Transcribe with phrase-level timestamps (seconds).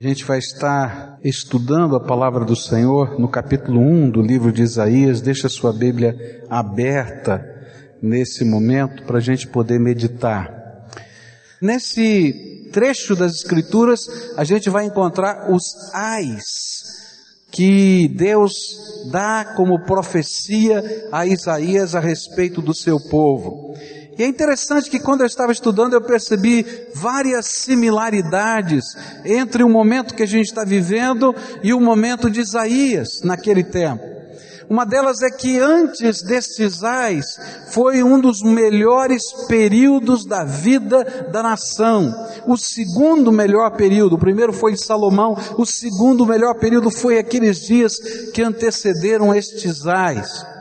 [0.00, 4.62] A gente vai estar estudando a palavra do Senhor no capítulo 1 do livro de
[4.62, 5.20] Isaías.
[5.20, 7.44] Deixa a sua Bíblia aberta
[8.00, 10.86] nesse momento para a gente poder meditar.
[11.60, 14.06] Nesse trecho das Escrituras,
[14.36, 16.54] a gente vai encontrar os ais
[17.50, 18.52] que Deus
[19.10, 23.74] dá como profecia a Isaías a respeito do seu povo.
[24.18, 28.84] E é interessante que quando eu estava estudando eu percebi várias similaridades
[29.24, 31.32] entre o momento que a gente está vivendo
[31.62, 34.02] e o momento de Isaías naquele tempo.
[34.68, 37.24] Uma delas é que antes destes ais
[37.70, 42.12] foi um dos melhores períodos da vida da nação.
[42.44, 47.60] O segundo melhor período, o primeiro foi de Salomão, o segundo melhor período foi aqueles
[47.60, 47.98] dias
[48.34, 50.57] que antecederam estes ais.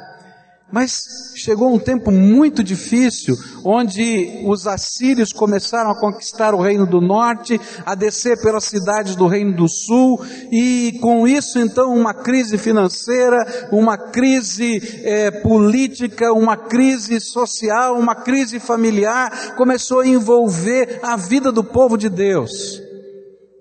[0.69, 6.99] Mas chegou um tempo muito difícil, onde os assírios começaram a conquistar o reino do
[6.99, 10.19] norte, a descer pelas cidades do reino do sul,
[10.51, 18.15] e com isso então uma crise financeira, uma crise é, política, uma crise social, uma
[18.15, 22.86] crise familiar, começou a envolver a vida do povo de Deus.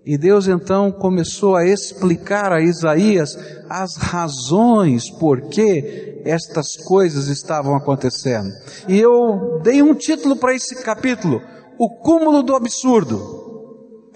[0.07, 3.37] E Deus então começou a explicar a Isaías
[3.69, 8.49] as razões por que estas coisas estavam acontecendo.
[8.87, 11.43] E eu dei um título para esse capítulo:
[11.77, 13.45] O cúmulo do absurdo.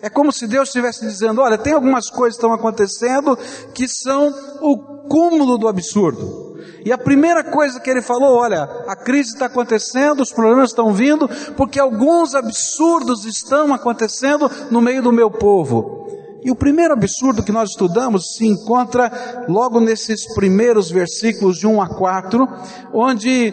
[0.01, 3.37] É como se Deus estivesse dizendo: olha, tem algumas coisas que estão acontecendo
[3.75, 6.50] que são o cúmulo do absurdo.
[6.85, 10.93] E a primeira coisa que ele falou, olha, a crise está acontecendo, os problemas estão
[10.93, 16.01] vindo, porque alguns absurdos estão acontecendo no meio do meu povo.
[16.43, 21.83] E o primeiro absurdo que nós estudamos se encontra logo nesses primeiros versículos de 1
[21.83, 22.49] a 4,
[22.95, 23.53] onde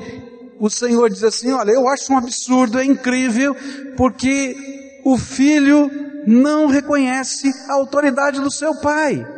[0.60, 3.56] o Senhor diz assim: Olha, eu acho um absurdo, é incrível,
[3.98, 4.56] porque
[5.04, 5.92] o filho
[6.26, 9.37] não reconhece a autoridade do seu pai.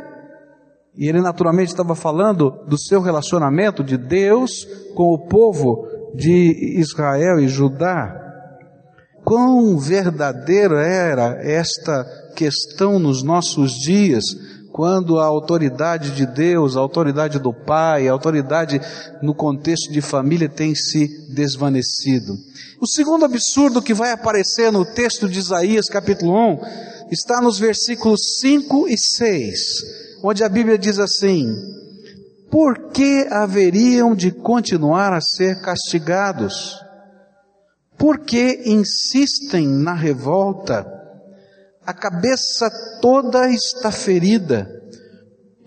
[1.00, 7.40] E ele naturalmente estava falando do seu relacionamento de Deus com o povo de Israel
[7.40, 8.14] e Judá.
[9.24, 12.04] Quão verdadeira era esta
[12.36, 14.26] questão nos nossos dias,
[14.74, 18.82] quando a autoridade de Deus, a autoridade do Pai, a autoridade
[19.22, 22.34] no contexto de família tem se desvanecido.
[22.82, 26.60] O segundo absurdo que vai aparecer no texto de Isaías capítulo 1
[27.10, 31.48] está nos versículos 5 e 6 onde a Bíblia diz assim:
[32.50, 36.80] Por que haveriam de continuar a ser castigados?
[37.98, 40.86] Por que insistem na revolta?
[41.86, 42.70] A cabeça
[43.02, 44.70] toda está ferida,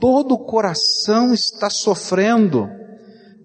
[0.00, 2.68] todo o coração está sofrendo,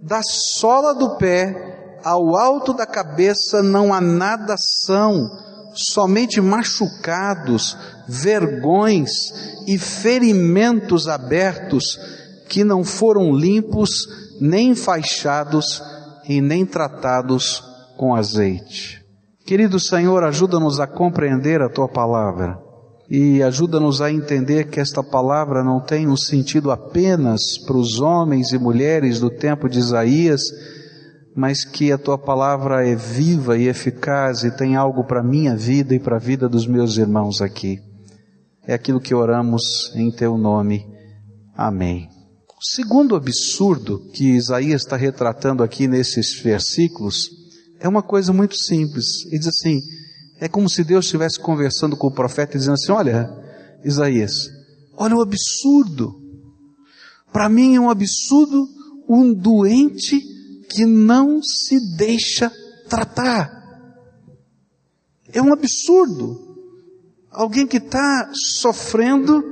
[0.01, 5.29] da sola do pé ao alto da cabeça não há nada são,
[5.74, 9.12] somente machucados, vergões
[9.68, 12.00] e ferimentos abertos
[12.47, 14.07] que não foram limpos,
[14.40, 15.81] nem enfaixados
[16.28, 17.63] e nem tratados
[17.97, 19.03] com azeite.
[19.45, 22.57] Querido Senhor, ajuda-nos a compreender a tua palavra
[23.09, 28.51] e ajuda-nos a entender que esta palavra não tem um sentido apenas para os homens
[28.51, 30.41] e mulheres do tempo de Isaías,
[31.34, 35.56] mas que a tua palavra é viva e eficaz e tem algo para a minha
[35.56, 37.87] vida e para a vida dos meus irmãos aqui.
[38.68, 40.86] É aquilo que oramos em teu nome.
[41.56, 42.10] Amém.
[42.60, 47.30] O segundo absurdo que Isaías está retratando aqui nesses versículos
[47.80, 49.26] é uma coisa muito simples.
[49.28, 49.80] Ele diz assim:
[50.40, 53.30] é como se Deus estivesse conversando com o profeta e dizendo assim: Olha,
[53.86, 54.50] Isaías,
[54.98, 56.22] olha o absurdo.
[57.32, 58.68] Para mim é um absurdo
[59.08, 60.20] um doente
[60.70, 62.52] que não se deixa
[62.90, 63.50] tratar.
[65.32, 66.47] É um absurdo.
[67.38, 69.44] Alguém que está sofrendo,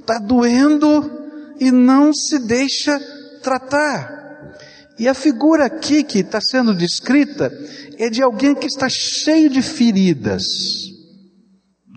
[0.00, 2.98] está doendo e não se deixa
[3.40, 4.58] tratar.
[4.98, 7.52] E a figura aqui que está sendo descrita
[7.96, 10.42] é de alguém que está cheio de feridas,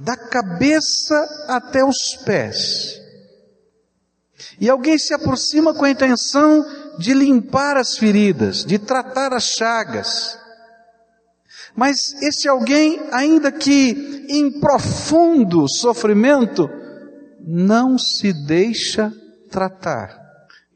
[0.04, 3.02] da cabeça até os pés.
[4.62, 6.64] E alguém se aproxima com a intenção
[7.00, 10.38] de limpar as feridas, de tratar as chagas.
[11.76, 16.70] Mas esse alguém, ainda que em profundo sofrimento,
[17.46, 19.12] não se deixa
[19.52, 20.26] tratar.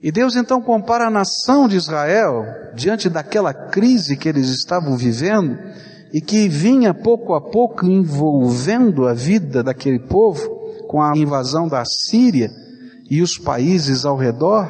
[0.01, 5.57] E Deus então compara a nação de Israel, diante daquela crise que eles estavam vivendo,
[6.13, 10.49] e que vinha pouco a pouco envolvendo a vida daquele povo,
[10.87, 12.49] com a invasão da Síria
[13.09, 14.67] e os países ao redor,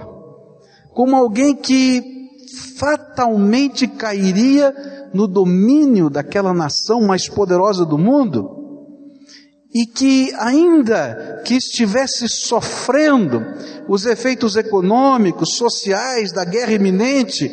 [0.93, 2.03] como alguém que
[2.77, 4.73] fatalmente cairia
[5.13, 8.57] no domínio daquela nação mais poderosa do mundo.
[9.71, 13.45] e que, ainda que estivesse sofrendo
[13.87, 17.47] os efeitos econômicos, sociais da guerra iminente,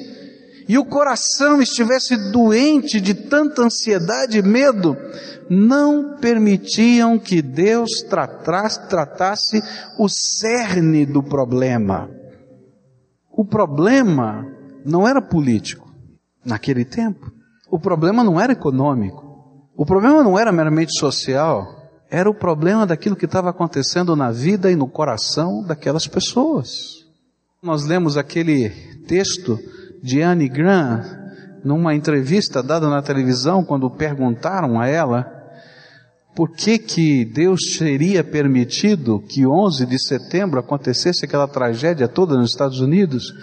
[0.69, 4.97] e o coração estivesse doente de tanta ansiedade e medo,
[5.49, 9.63] não permitiam que Deus tratasse,
[9.99, 12.11] o cerne do problema.
[13.31, 14.45] O problema
[14.85, 15.89] não era político
[16.45, 17.36] naquele tempo.
[17.77, 19.23] O problema não era econômico.
[19.77, 21.91] O problema não era meramente social.
[22.11, 27.05] Era o problema daquilo que estava acontecendo na vida e no coração daquelas pessoas.
[27.63, 28.71] Nós lemos aquele
[29.07, 29.59] texto
[30.03, 31.05] de Anne Grant
[31.63, 35.31] numa entrevista dada na televisão quando perguntaram a ela
[36.35, 42.53] por que que Deus teria permitido que 11 de setembro acontecesse aquela tragédia toda nos
[42.53, 43.35] Estados Unidos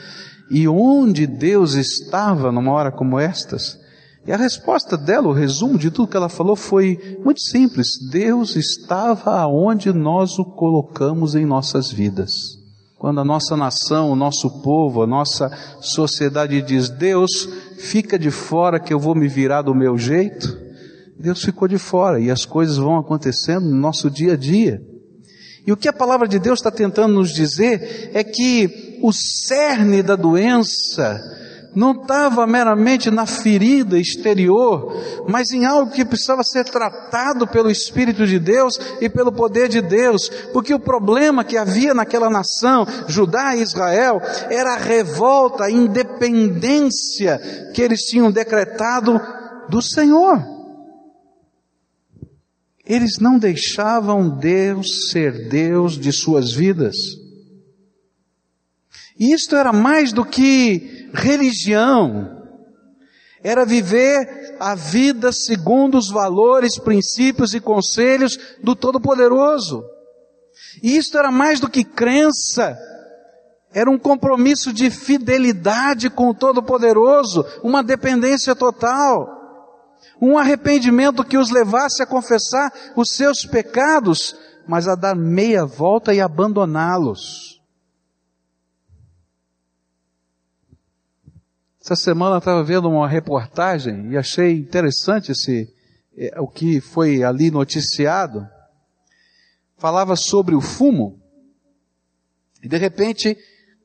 [0.49, 3.82] e onde Deus estava numa hora como estas.
[4.25, 7.89] E a resposta dela, o resumo de tudo que ela falou foi muito simples.
[8.09, 12.57] Deus estava aonde nós o colocamos em nossas vidas.
[12.97, 18.79] Quando a nossa nação, o nosso povo, a nossa sociedade diz, Deus, fica de fora
[18.79, 20.57] que eu vou me virar do meu jeito,
[21.19, 24.81] Deus ficou de fora e as coisas vão acontecendo no nosso dia a dia.
[25.67, 30.01] E o que a palavra de Deus está tentando nos dizer é que o cerne
[30.01, 31.21] da doença
[31.75, 34.95] não estava meramente na ferida exterior,
[35.27, 39.81] mas em algo que precisava ser tratado pelo Espírito de Deus e pelo poder de
[39.81, 45.71] Deus, porque o problema que havia naquela nação, Judá e Israel, era a revolta, a
[45.71, 47.39] independência
[47.73, 49.19] que eles tinham decretado
[49.69, 50.53] do Senhor.
[52.85, 56.97] Eles não deixavam Deus ser Deus de suas vidas.
[59.17, 62.41] E isto era mais do que religião.
[63.43, 69.83] Era viver a vida segundo os valores, princípios e conselhos do Todo-Poderoso.
[70.81, 72.77] E isto era mais do que crença.
[73.73, 79.43] Era um compromisso de fidelidade com o Todo-Poderoso, uma dependência total
[80.21, 84.35] um arrependimento que os levasse a confessar os seus pecados,
[84.65, 87.52] mas a dar meia volta e abandoná-los.
[91.83, 95.67] Essa semana eu estava vendo uma reportagem e achei interessante esse,
[96.17, 98.47] é, o que foi ali noticiado.
[99.77, 101.19] Falava sobre o fumo.
[102.63, 103.37] E de repente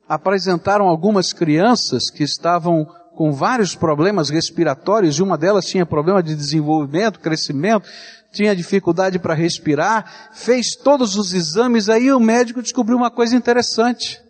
[0.07, 2.85] apresentaram algumas crianças que estavam
[3.15, 7.89] com vários problemas respiratórios, e uma delas tinha problema de desenvolvimento, crescimento,
[8.31, 14.21] tinha dificuldade para respirar, fez todos os exames, aí o médico descobriu uma coisa interessante.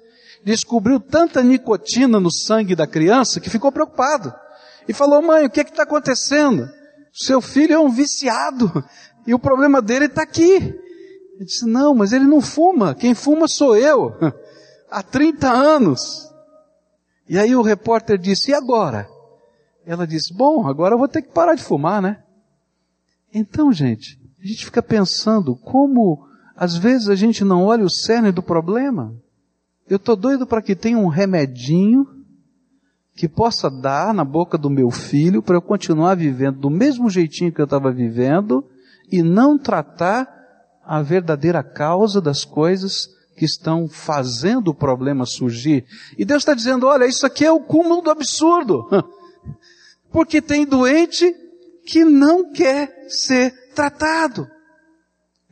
[0.44, 4.34] Descobriu tanta nicotina no sangue da criança que ficou preocupado.
[4.88, 6.68] E falou, mãe, o que é está acontecendo?
[7.14, 8.84] Seu filho é um viciado,
[9.26, 10.54] e o problema dele está aqui.
[11.36, 14.14] Ele disse, não, mas ele não fuma, quem fuma sou eu,
[14.90, 16.30] há 30 anos.
[17.28, 19.08] E aí o repórter disse, e agora?
[19.86, 22.24] Ela disse, bom, agora eu vou ter que parar de fumar, né?
[23.34, 28.32] Então, gente, a gente fica pensando como às vezes a gente não olha o cerne
[28.32, 29.16] do problema.
[29.90, 32.06] Eu estou doido para que tenha um remedinho
[33.16, 37.52] que possa dar na boca do meu filho para eu continuar vivendo do mesmo jeitinho
[37.52, 38.64] que eu estava vivendo
[39.12, 40.30] e não tratar
[40.86, 45.86] a verdadeira causa das coisas que estão fazendo o problema surgir.
[46.18, 48.86] E Deus está dizendo, olha, isso aqui é o cúmulo do absurdo.
[50.12, 51.34] Porque tem doente
[51.86, 54.48] que não quer ser tratado.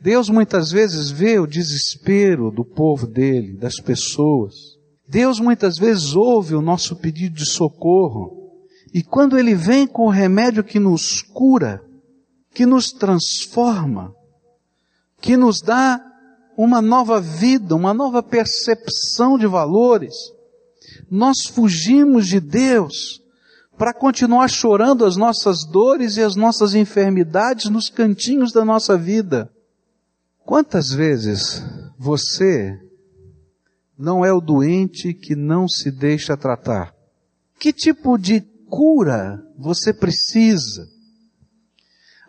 [0.00, 4.54] Deus muitas vezes vê o desespero do povo dele, das pessoas.
[5.08, 8.52] Deus muitas vezes ouve o nosso pedido de socorro.
[8.94, 11.82] E quando ele vem com o remédio que nos cura,
[12.54, 14.14] que nos transforma,
[15.20, 16.00] que nos dá
[16.56, 20.14] uma nova vida, uma nova percepção de valores.
[21.10, 23.20] Nós fugimos de Deus
[23.76, 29.50] para continuar chorando as nossas dores e as nossas enfermidades nos cantinhos da nossa vida.
[30.48, 31.62] Quantas vezes
[31.98, 32.74] você
[33.98, 36.94] não é o doente que não se deixa tratar?
[37.60, 40.88] Que tipo de cura você precisa?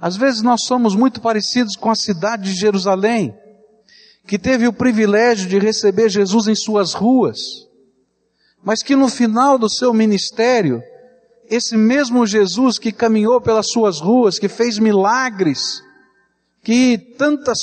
[0.02, 3.34] Às vezes nós somos muito parecidos com a cidade de Jerusalém
[4.28, 7.40] que teve o privilégio de receber Jesus em suas ruas,
[8.62, 10.84] mas que no final do seu ministério,
[11.50, 15.82] esse mesmo Jesus que caminhou pelas suas ruas, que fez milagres,
[16.62, 17.58] que tantas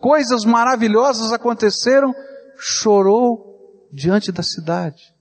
[0.00, 2.14] coisas maravilhosas aconteceram,
[2.58, 5.14] chorou diante da cidade.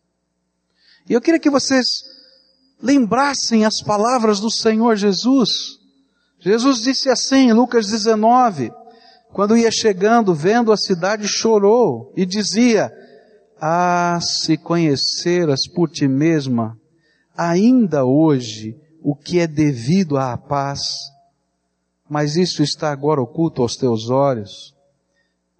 [1.10, 1.86] E eu queria que vocês
[2.82, 5.80] lembrassem as palavras do Senhor Jesus.
[6.40, 8.72] Jesus disse assim, em Lucas 19,
[9.32, 12.92] Quando ia chegando, vendo a cidade, chorou e dizia:
[13.60, 16.78] Ah, se conheceras por ti mesma,
[17.36, 20.82] ainda hoje, o que é devido à paz,
[22.14, 24.72] mas isso está agora oculto aos teus olhos.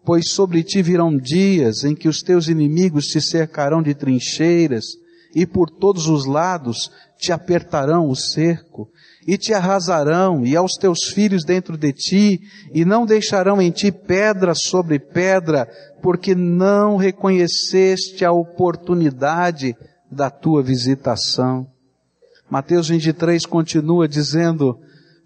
[0.06, 4.86] Pois sobre ti virão dias em que os teus inimigos te cercarão de trincheiras
[5.34, 8.88] e por todos os lados te apertarão o cerco
[9.26, 12.42] e te arrasarão, e aos teus filhos dentro de ti,
[12.72, 15.68] e não deixarão em ti pedra sobre pedra,
[16.04, 19.76] porque não reconheceste a oportunidade
[20.12, 21.66] da tua visitação.
[22.48, 24.78] Mateus 23 continua dizendo,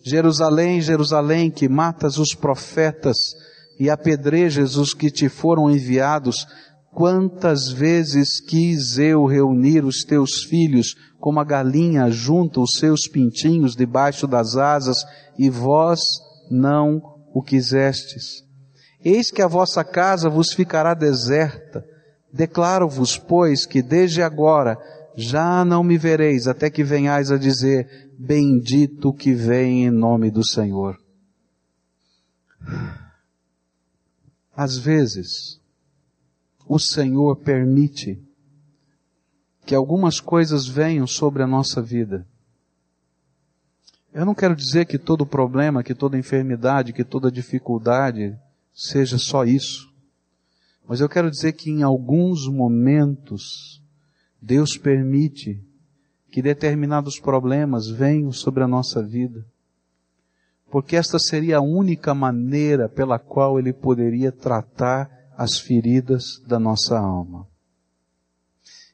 [0.08, 3.18] Jerusalém, Jerusalém, que matas os profetas
[3.78, 6.48] e apedrejas os que te foram enviados,
[6.94, 13.76] quantas vezes quis eu reunir os teus filhos como a galinha junta os seus pintinhos
[13.76, 14.98] debaixo das asas,
[15.38, 16.00] e vós
[16.50, 17.02] não
[17.34, 18.44] o quisestes.
[19.04, 21.84] Eis que a vossa casa vos ficará deserta.
[22.32, 24.78] Declaro-vos, pois, que desde agora
[25.18, 30.44] já não me vereis até que venhais a dizer, bendito que vem em nome do
[30.44, 31.00] Senhor.
[34.56, 35.62] Às vezes,
[36.68, 38.20] o Senhor permite
[39.66, 42.26] que algumas coisas venham sobre a nossa vida.
[44.12, 48.36] Eu não quero dizer que todo problema, que toda enfermidade, que toda dificuldade
[48.74, 49.94] seja só isso.
[50.88, 53.84] Mas eu quero dizer que em alguns momentos
[54.42, 55.67] Deus permite
[56.32, 59.46] que determinados problemas venham sobre a nossa vida.
[60.70, 66.98] Porque esta seria a única maneira pela qual Ele poderia tratar as feridas da nossa
[66.98, 67.48] alma.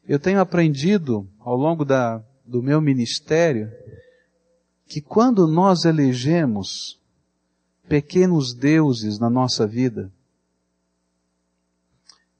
[0.06, 3.72] Eu tenho aprendido ao longo da, do meu ministério
[4.86, 7.00] que quando nós elegemos
[7.88, 10.12] pequenos deuses na nossa vida,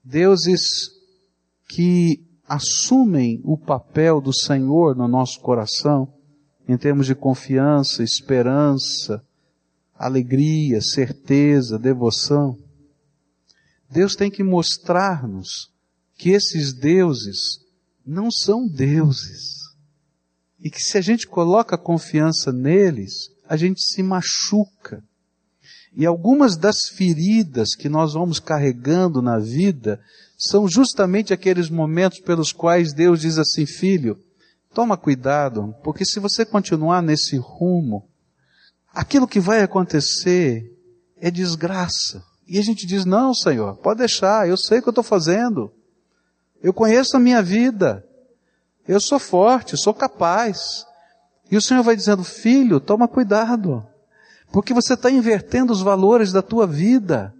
[0.03, 0.91] deuses
[1.67, 6.13] que assumem o papel do Senhor no nosso coração,
[6.67, 9.23] em termos de confiança, esperança,
[9.97, 12.57] alegria, certeza, devoção,
[13.89, 15.71] Deus tem que mostrar-nos
[16.17, 17.59] que esses deuses
[18.05, 19.65] não são deuses.
[20.59, 25.03] E que se a gente coloca confiança neles, a gente se machuca.
[25.95, 30.01] E algumas das feridas que nós vamos carregando na vida
[30.37, 34.19] são justamente aqueles momentos pelos quais Deus diz assim, filho,
[34.73, 38.07] toma cuidado, porque se você continuar nesse rumo,
[38.93, 40.71] aquilo que vai acontecer
[41.17, 42.23] é desgraça.
[42.47, 45.71] E a gente diz, não, Senhor, pode deixar, eu sei o que eu estou fazendo.
[46.61, 48.05] Eu conheço a minha vida.
[48.87, 50.85] Eu sou forte, sou capaz.
[51.49, 53.85] E o Senhor vai dizendo, filho, toma cuidado.
[54.51, 57.34] Porque você está invertendo os valores da tua vida.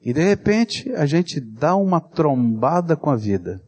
[0.00, 3.62] E de repente a gente dá uma trombada com a vida.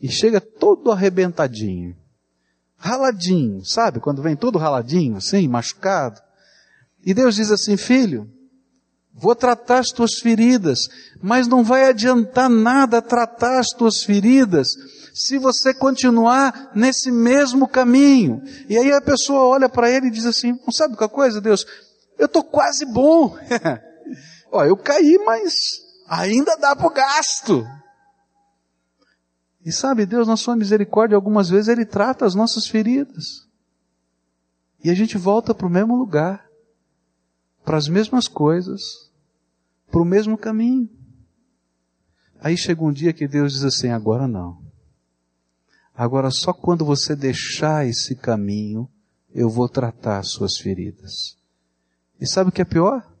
[0.00, 1.96] E chega todo arrebentadinho.
[2.76, 4.00] Raladinho, sabe?
[4.00, 6.20] Quando vem todo raladinho, assim, machucado.
[7.04, 8.28] E Deus diz assim, filho,
[9.14, 10.88] Vou tratar as tuas feridas,
[11.20, 14.68] mas não vai adiantar nada tratar as tuas feridas
[15.12, 18.42] se você continuar nesse mesmo caminho.
[18.70, 21.66] E aí a pessoa olha para ele e diz assim: não sabe qual coisa, Deus?
[22.18, 23.36] Eu estou quase bom.
[24.52, 25.52] Ó, eu caí, mas
[26.06, 27.66] ainda dá para o gasto.
[29.64, 33.48] E sabe, Deus, na sua misericórdia, algumas vezes Ele trata as nossas feridas.
[34.84, 36.52] E a gente volta para o mesmo lugar
[37.64, 39.10] para as mesmas coisas,
[39.90, 40.88] para o mesmo caminho.
[42.40, 44.60] Aí chega um dia que Deus diz assim: agora não.
[45.94, 48.88] Agora só quando você deixar esse caminho,
[49.32, 51.36] eu vou tratar as suas feridas.
[52.20, 53.11] E sabe o que é pior?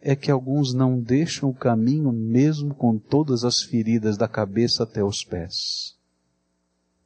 [0.00, 5.02] É que alguns não deixam o caminho mesmo com todas as feridas da cabeça até
[5.02, 5.96] os pés.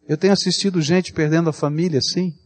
[0.07, 2.37] Eu tenho assistido gente perdendo a família assim.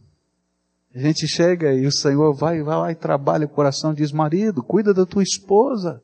[0.95, 4.63] A gente chega e o Senhor vai, vai lá e trabalha o coração, diz, marido,
[4.63, 6.01] cuida da tua esposa.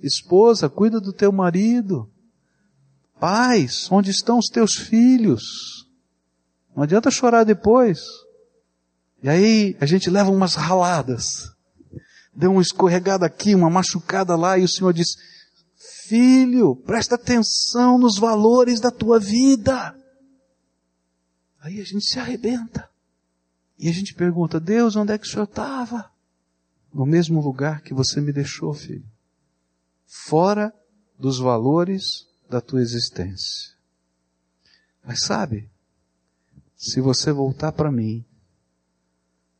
[0.00, 2.10] Esposa, cuida do teu marido.
[3.18, 5.88] Pais, onde estão os teus filhos?
[6.76, 8.00] Não adianta chorar depois.
[9.22, 11.53] E aí a gente leva umas raladas.
[12.34, 15.14] Deu uma escorregada aqui, uma machucada lá, e o Senhor diz,
[16.08, 19.96] filho, presta atenção nos valores da tua vida.
[21.60, 22.88] Aí a gente se arrebenta.
[23.78, 26.10] E a gente pergunta, Deus, onde é que o Senhor estava?
[26.92, 29.04] No mesmo lugar que você me deixou, filho.
[30.06, 30.72] Fora
[31.18, 33.72] dos valores da tua existência.
[35.04, 35.68] Mas sabe,
[36.76, 38.24] se você voltar para mim,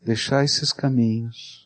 [0.03, 1.64] deixar esses caminhos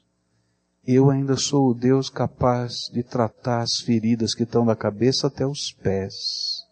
[0.94, 5.46] eu ainda sou o Deus capaz de tratar as feridas que estão da cabeça até
[5.46, 6.66] os pés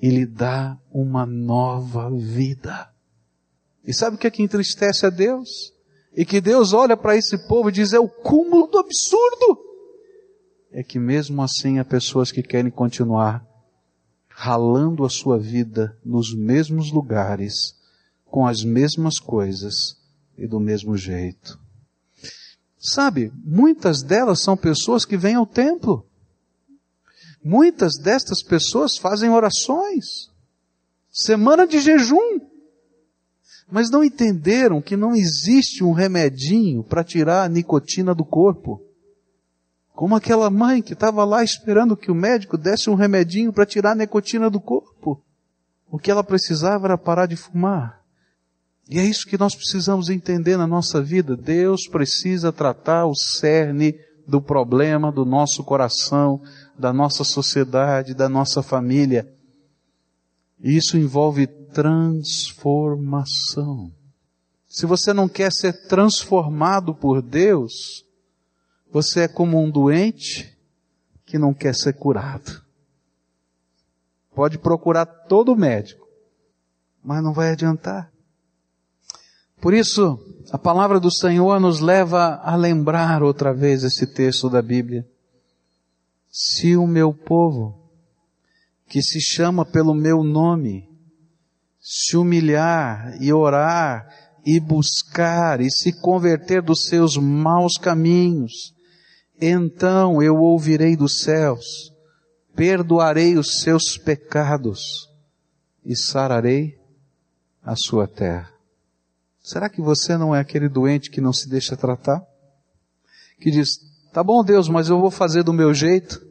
[0.00, 2.90] e lhe dá uma nova vida.
[3.86, 5.72] E sabe o que é que entristece a Deus?
[6.16, 9.58] E que Deus olha para esse povo e diz: é o cúmulo do absurdo.
[10.72, 13.46] É que mesmo assim há pessoas que querem continuar
[14.28, 17.76] ralando a sua vida nos mesmos lugares,
[18.24, 19.96] com as mesmas coisas
[20.36, 21.62] e do mesmo jeito.
[22.82, 26.04] Sabe, muitas delas são pessoas que vêm ao templo.
[27.44, 30.28] Muitas destas pessoas fazem orações,
[31.08, 32.40] semana de jejum,
[33.70, 38.82] mas não entenderam que não existe um remedinho para tirar a nicotina do corpo.
[39.94, 43.92] Como aquela mãe que estava lá esperando que o médico desse um remedinho para tirar
[43.92, 45.22] a nicotina do corpo.
[45.88, 48.01] O que ela precisava era parar de fumar.
[48.92, 51.34] E é isso que nós precisamos entender na nossa vida.
[51.34, 56.42] Deus precisa tratar o cerne do problema do nosso coração,
[56.78, 59.34] da nossa sociedade, da nossa família.
[60.60, 63.90] Isso envolve transformação.
[64.68, 68.04] Se você não quer ser transformado por Deus,
[68.90, 70.54] você é como um doente
[71.24, 72.60] que não quer ser curado.
[74.34, 76.06] Pode procurar todo médico,
[77.02, 78.11] mas não vai adiantar.
[79.62, 80.18] Por isso,
[80.50, 85.06] a palavra do Senhor nos leva a lembrar outra vez esse texto da Bíblia.
[86.28, 87.78] Se o meu povo,
[88.88, 90.90] que se chama pelo meu nome,
[91.80, 94.08] se humilhar e orar
[94.44, 98.74] e buscar e se converter dos seus maus caminhos,
[99.40, 101.92] então eu ouvirei dos céus,
[102.56, 105.08] perdoarei os seus pecados
[105.86, 106.76] e sararei
[107.62, 108.51] a sua terra.
[109.42, 112.22] Será que você não é aquele doente que não se deixa tratar?
[113.40, 113.80] Que diz,
[114.12, 116.24] tá bom Deus, mas eu vou fazer do meu jeito.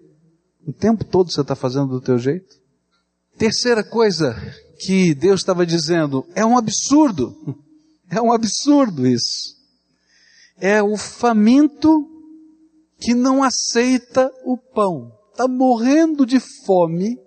[0.65, 2.56] O tempo todo você está fazendo do teu jeito.
[3.38, 4.36] Terceira coisa
[4.80, 7.36] que Deus estava dizendo, é um absurdo.
[8.13, 9.56] É um absurdo isso.
[10.60, 12.06] É o faminto
[13.00, 15.17] que não aceita o pão.
[15.32, 17.17] Está morrendo de fome.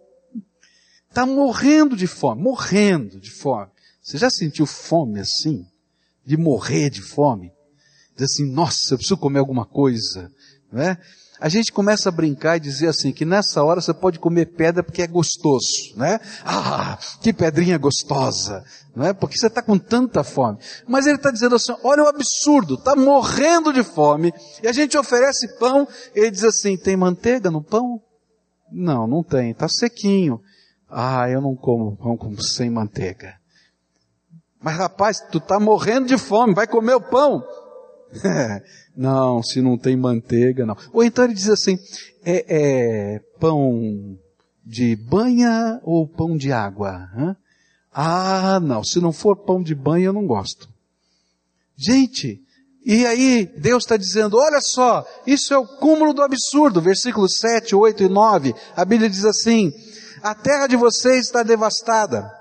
[1.09, 2.43] Está morrendo de fome.
[2.43, 3.71] Morrendo de fome.
[4.03, 5.67] Você já sentiu fome assim?
[6.25, 7.53] De morrer de fome,
[8.17, 10.31] diz assim, nossa, eu preciso comer alguma coisa,
[10.73, 10.99] não é?
[11.41, 14.83] A gente começa a brincar e dizer assim, que nessa hora você pode comer pedra
[14.83, 16.21] porque é gostoso, né?
[16.45, 19.13] Ah, que pedrinha gostosa, não é?
[19.13, 20.59] Porque você está com tanta fome.
[20.87, 24.33] Mas ele está dizendo assim, olha o absurdo, está morrendo de fome,
[24.63, 28.01] e a gente oferece pão, ele diz assim, tem manteiga no pão?
[28.73, 30.41] Não, não tem, está sequinho.
[30.89, 33.35] Ah, eu não como pão sem manteiga.
[34.65, 37.47] Mas rapaz, tu tá morrendo de fome, vai comer o pão.
[38.97, 40.75] não, se não tem manteiga, não.
[40.91, 41.77] Ou então ele diz assim,
[42.25, 44.19] é, é pão
[44.65, 47.07] de banha ou pão de água?
[47.93, 50.67] Ah, não, se não for pão de banha eu não gosto.
[51.77, 52.41] Gente,
[52.87, 57.77] e aí Deus está dizendo, olha só, isso é o cúmulo do absurdo, versículos 7,
[57.77, 59.71] 8 e 9, a Bíblia diz assim,
[60.23, 62.33] a terra de vocês está devastada,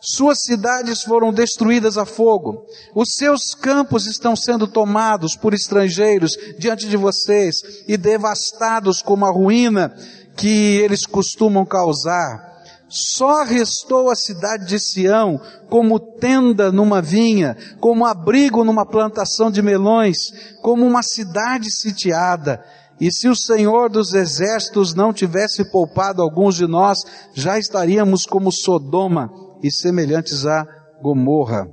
[0.00, 2.64] suas cidades foram destruídas a fogo.
[2.94, 9.30] Os seus campos estão sendo tomados por estrangeiros diante de vocês e devastados como a
[9.30, 9.94] ruína
[10.36, 12.48] que eles costumam causar.
[12.88, 19.60] Só restou a cidade de Sião como tenda numa vinha, como abrigo numa plantação de
[19.60, 20.16] melões,
[20.62, 22.64] como uma cidade sitiada.
[22.98, 26.98] E se o Senhor dos exércitos não tivesse poupado alguns de nós,
[27.34, 30.64] já estaríamos como Sodoma e semelhantes a
[31.02, 31.70] Gomorra.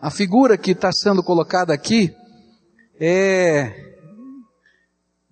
[0.00, 2.14] A figura que está sendo colocada aqui
[3.00, 3.72] é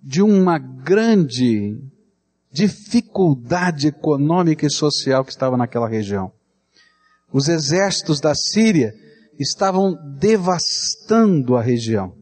[0.01, 1.79] de uma grande
[2.51, 6.31] dificuldade econômica e social que estava naquela região.
[7.31, 8.93] Os exércitos da Síria
[9.39, 12.15] estavam devastando a região.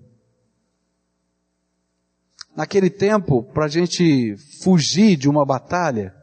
[2.56, 6.14] Naquele tempo, para a gente fugir de uma batalha,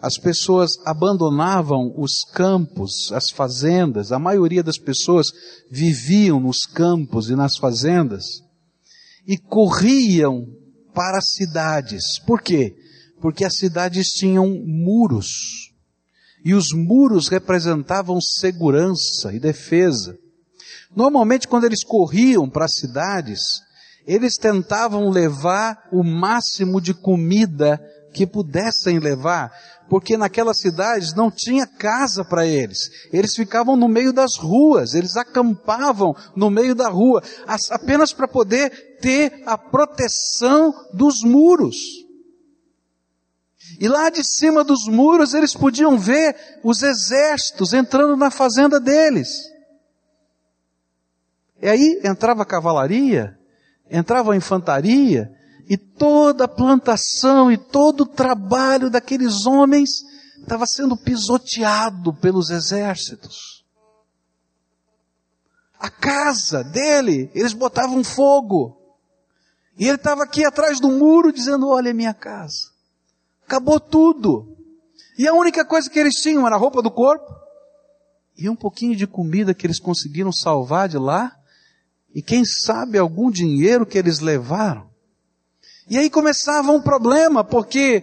[0.00, 5.28] as pessoas abandonavam os campos, as fazendas, a maioria das pessoas
[5.70, 8.24] viviam nos campos e nas fazendas
[9.26, 10.46] e corriam
[10.94, 12.18] para as cidades.
[12.26, 12.76] Por quê?
[13.20, 15.72] Porque as cidades tinham muros.
[16.44, 20.16] E os muros representavam segurança e defesa.
[20.94, 23.40] Normalmente, quando eles corriam para as cidades,
[24.06, 27.78] eles tentavam levar o máximo de comida
[28.18, 29.52] que pudessem levar,
[29.88, 32.90] porque naquelas cidades não tinha casa para eles.
[33.12, 37.22] Eles ficavam no meio das ruas, eles acampavam no meio da rua,
[37.70, 41.76] apenas para poder ter a proteção dos muros.
[43.78, 49.44] E lá de cima dos muros eles podiam ver os exércitos entrando na fazenda deles.
[51.62, 53.38] E aí entrava a cavalaria,
[53.88, 55.37] entrava a infantaria,
[55.68, 59.90] e toda a plantação e todo o trabalho daqueles homens
[60.40, 63.64] estava sendo pisoteado pelos exércitos.
[65.78, 68.76] A casa dele, eles botavam fogo.
[69.78, 72.72] E ele estava aqui atrás do muro dizendo: Olha a minha casa.
[73.46, 74.56] Acabou tudo.
[75.16, 77.38] E a única coisa que eles tinham era a roupa do corpo
[78.36, 81.36] e um pouquinho de comida que eles conseguiram salvar de lá.
[82.14, 84.88] E quem sabe algum dinheiro que eles levaram.
[85.88, 88.02] E aí começava um problema, porque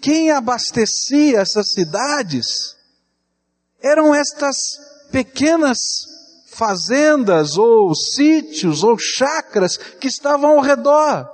[0.00, 2.76] quem abastecia essas cidades
[3.80, 4.56] eram estas
[5.10, 5.78] pequenas
[6.46, 11.28] fazendas ou sítios ou chacras que estavam ao redor.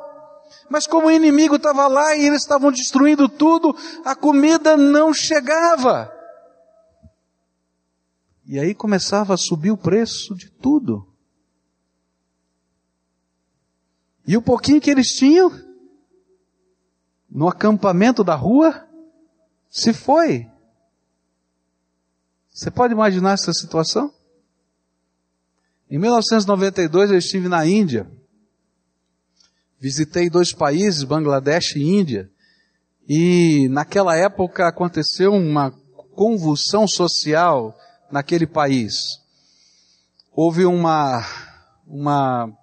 [0.69, 6.11] Mas como o inimigo estava lá e eles estavam destruindo tudo, a comida não chegava.
[8.47, 11.07] E aí começava a subir o preço de tudo.
[14.27, 15.51] E o pouquinho que eles tinham,
[17.35, 18.87] no acampamento da rua,
[19.69, 20.47] se foi.
[22.49, 24.15] Você pode imaginar essa situação?
[25.91, 28.09] Em 1992 eu estive na Índia.
[29.81, 32.31] Visitei dois países, Bangladesh e Índia.
[33.09, 35.73] E naquela época aconteceu uma
[36.15, 37.77] convulsão social
[38.13, 38.95] naquele país.
[40.31, 41.27] Houve uma,
[41.85, 42.57] uma,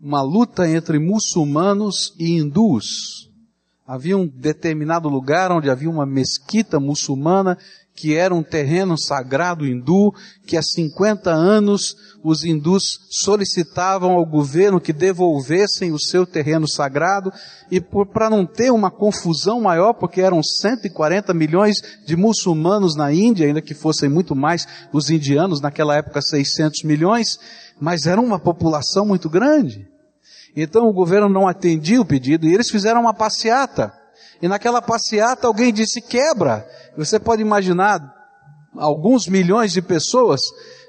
[0.00, 3.31] uma luta entre muçulmanos e hindus.
[3.86, 7.58] Havia um determinado lugar onde havia uma mesquita muçulmana
[7.94, 10.14] que era um terreno sagrado hindu,
[10.46, 17.32] que há 50 anos os hindus solicitavam ao governo que devolvessem o seu terreno sagrado,
[17.70, 23.46] e para não ter uma confusão maior, porque eram 140 milhões de muçulmanos na Índia,
[23.46, 27.38] ainda que fossem muito mais os indianos, naquela época 600 milhões,
[27.78, 29.91] mas era uma população muito grande.
[30.54, 33.92] Então o governo não atendia o pedido e eles fizeram uma passeata.
[34.40, 36.66] E naquela passeata alguém disse quebra.
[36.96, 38.00] Você pode imaginar,
[38.76, 40.40] alguns milhões de pessoas,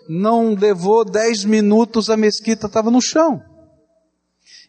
[0.10, 3.42] não levou dez minutos a mesquita estava no chão.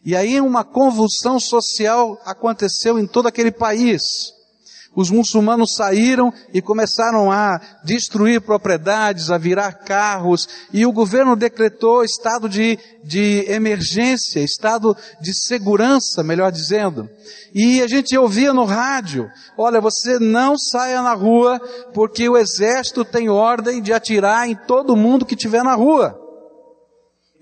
[0.05, 4.34] E aí uma convulsão social aconteceu em todo aquele país
[4.95, 12.03] os muçulmanos saíram e começaram a destruir propriedades, a virar carros, e o governo decretou
[12.03, 17.09] estado de, de emergência, estado de segurança, melhor dizendo.
[17.53, 21.59] E a gente ouvia no rádio, olha, você não saia na rua,
[21.93, 26.24] porque o exército tem ordem de atirar em todo mundo que estiver na rua.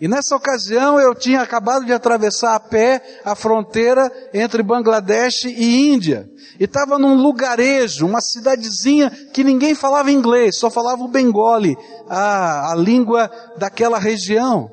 [0.03, 5.87] E nessa ocasião eu tinha acabado de atravessar a pé a fronteira entre Bangladesh e
[5.93, 6.29] Índia.
[6.59, 11.77] E estava num lugarejo, uma cidadezinha que ninguém falava inglês, só falava o Bengali,
[12.09, 14.69] a, a língua daquela região.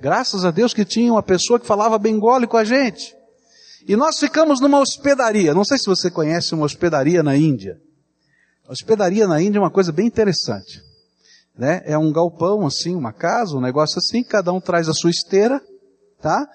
[0.00, 3.14] Graças a Deus que tinha uma pessoa que falava Bengali com a gente.
[3.86, 5.52] E nós ficamos numa hospedaria.
[5.52, 7.78] Não sei se você conhece uma hospedaria na Índia.
[8.66, 10.91] A hospedaria na Índia é uma coisa bem interessante
[11.56, 11.82] né?
[11.84, 15.60] É um galpão assim, uma casa, um negócio assim, cada um traz a sua esteira,
[16.20, 16.46] tá?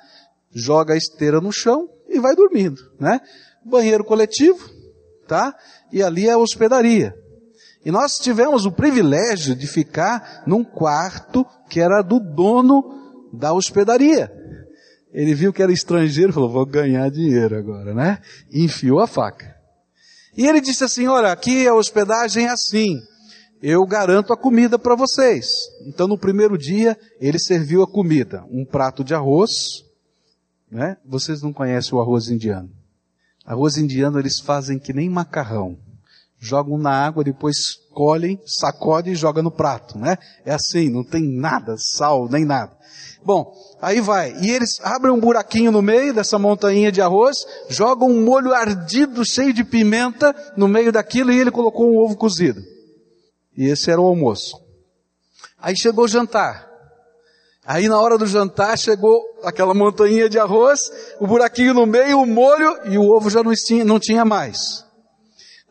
[0.52, 3.20] Joga a esteira no chão e vai dormindo, né?
[3.64, 4.70] Banheiro coletivo,
[5.28, 5.56] tá?
[5.92, 7.14] E ali é a hospedaria.
[7.86, 14.32] E nós tivemos o privilégio de ficar num quarto que era do dono da hospedaria.
[15.14, 18.20] Ele viu que era estrangeiro e falou, vou ganhar dinheiro agora, né?
[18.52, 19.56] E enfiou a faca.
[20.36, 23.00] E ele disse assim, olha, aqui a hospedagem é assim
[23.62, 25.48] eu garanto a comida para vocês.
[25.86, 29.84] Então no primeiro dia ele serviu a comida, um prato de arroz,
[30.72, 30.98] né?
[31.06, 32.70] Vocês não conhecem o arroz indiano.
[33.46, 35.78] Arroz indiano eles fazem que nem macarrão.
[36.40, 37.58] Jogam na água, depois
[37.92, 40.18] colhem, sacodem e jogam no prato, né?
[40.46, 42.78] É assim, não tem nada, sal, nem nada.
[43.26, 44.36] Bom, aí vai.
[44.42, 47.38] E eles abrem um buraquinho no meio dessa montanha de arroz,
[47.70, 52.16] jogam um molho ardido, cheio de pimenta, no meio daquilo e ele colocou um ovo
[52.16, 52.62] cozido.
[53.58, 54.62] E esse era o almoço.
[55.60, 56.68] Aí chegou o jantar.
[57.66, 60.80] Aí na hora do jantar chegou aquela montanha de arroz,
[61.20, 64.86] o buraquinho no meio, o molho e o ovo já não tinha, não tinha mais.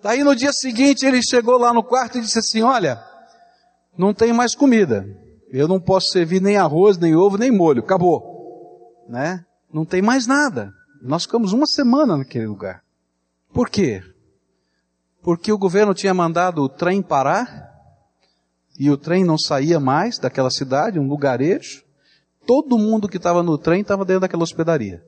[0.02, 3.02] Daí no dia seguinte ele chegou lá no quarto e disse assim, olha,
[3.96, 5.06] não tem mais comida.
[5.50, 7.82] Eu não posso servir nem arroz, nem ovo, nem molho.
[7.82, 9.04] Acabou.
[9.08, 9.44] Né?
[9.72, 10.72] Não tem mais nada.
[11.00, 12.82] Nós ficamos uma semana naquele lugar.
[13.54, 14.02] Por quê?
[15.22, 17.75] Porque o governo tinha mandado o trem parar
[18.78, 21.84] e o trem não saía mais daquela cidade, um lugarejo.
[22.46, 25.04] Todo mundo que estava no trem estava dentro daquela hospedaria.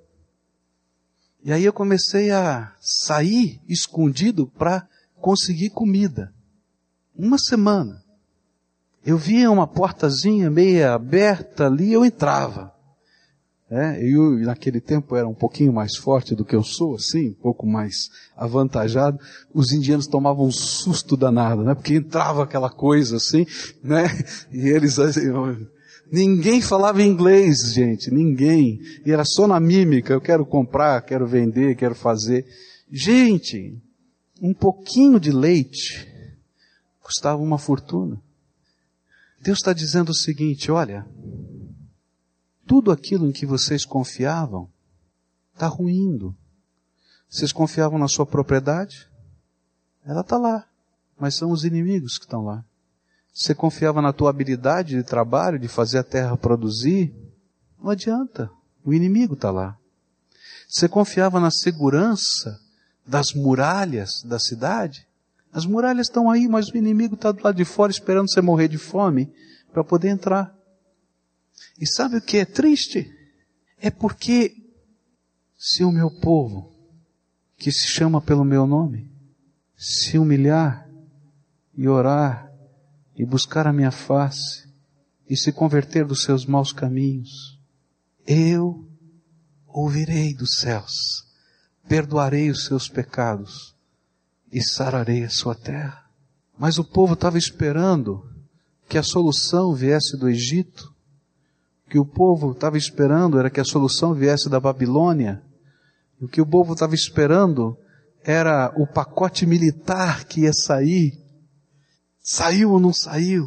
[1.44, 4.88] E aí eu comecei a sair escondido para
[5.20, 6.32] conseguir comida.
[7.14, 8.02] Uma semana.
[9.04, 12.74] Eu via uma portazinha meia aberta ali, eu entrava.
[13.70, 17.34] É, eu naquele tempo era um pouquinho mais forte do que eu sou, assim, um
[17.34, 19.18] pouco mais avantajado.
[19.52, 21.74] Os indianos tomavam um susto danado, né?
[21.74, 23.46] Porque entrava aquela coisa assim,
[23.82, 24.06] né?
[24.50, 25.30] E eles assim,
[26.10, 28.80] ninguém falava inglês, gente, ninguém.
[29.04, 32.46] E era só na mímica, eu quero comprar, quero vender, quero fazer.
[32.90, 33.76] Gente,
[34.40, 36.08] um pouquinho de leite
[37.02, 38.18] custava uma fortuna.
[39.42, 41.06] Deus está dizendo o seguinte, olha,
[42.68, 44.68] tudo aquilo em que vocês confiavam
[45.54, 46.36] está ruindo.
[47.28, 49.08] Vocês confiavam na sua propriedade?
[50.04, 50.66] Ela está lá,
[51.18, 52.62] mas são os inimigos que estão lá.
[53.32, 57.14] Você confiava na tua habilidade de trabalho, de fazer a terra produzir?
[57.82, 58.50] Não adianta,
[58.84, 59.76] o inimigo está lá.
[60.68, 62.60] Você confiava na segurança
[63.06, 65.06] das muralhas da cidade?
[65.50, 68.68] As muralhas estão aí, mas o inimigo está do lado de fora esperando você morrer
[68.68, 69.32] de fome
[69.72, 70.57] para poder entrar.
[71.80, 73.10] E sabe o que é triste?
[73.80, 74.54] É porque
[75.56, 76.72] se o meu povo,
[77.56, 79.10] que se chama pelo meu nome,
[79.76, 80.88] se humilhar
[81.76, 82.52] e orar
[83.16, 84.68] e buscar a minha face
[85.28, 87.58] e se converter dos seus maus caminhos,
[88.26, 88.88] eu
[89.66, 91.24] ouvirei dos céus,
[91.86, 93.74] perdoarei os seus pecados
[94.52, 96.04] e sararei a sua terra.
[96.58, 98.28] Mas o povo estava esperando
[98.88, 100.92] que a solução viesse do Egito,
[101.88, 105.42] que o povo estava esperando era que a solução viesse da Babilônia.
[106.20, 107.76] O que o povo estava esperando
[108.22, 111.18] era o pacote militar que ia sair.
[112.20, 113.46] Saiu ou não saiu?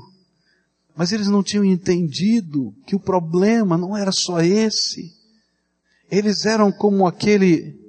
[0.96, 5.14] Mas eles não tinham entendido que o problema não era só esse.
[6.10, 7.80] Eles eram como aquele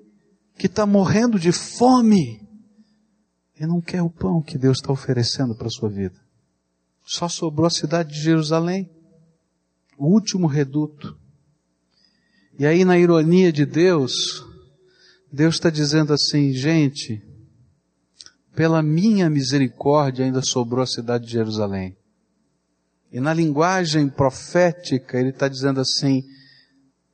[0.58, 2.40] que está morrendo de fome
[3.58, 6.20] e não quer o pão que Deus está oferecendo para a sua vida.
[7.04, 8.88] Só sobrou a cidade de Jerusalém
[10.02, 11.16] o último reduto.
[12.58, 14.44] E aí, na ironia de Deus,
[15.32, 17.22] Deus está dizendo assim, gente,
[18.52, 21.96] pela minha misericórdia ainda sobrou a cidade de Jerusalém.
[23.12, 26.24] E na linguagem profética, ele está dizendo assim,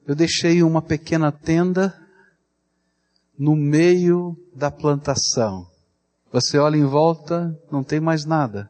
[0.06, 1.94] eu deixei uma pequena tenda
[3.38, 5.66] no meio da plantação.
[6.32, 8.66] Você olha em volta, não tem mais nada.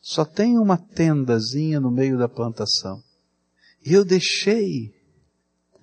[0.00, 3.06] Só tem uma tendazinha no meio da plantação.
[3.90, 4.92] Eu deixei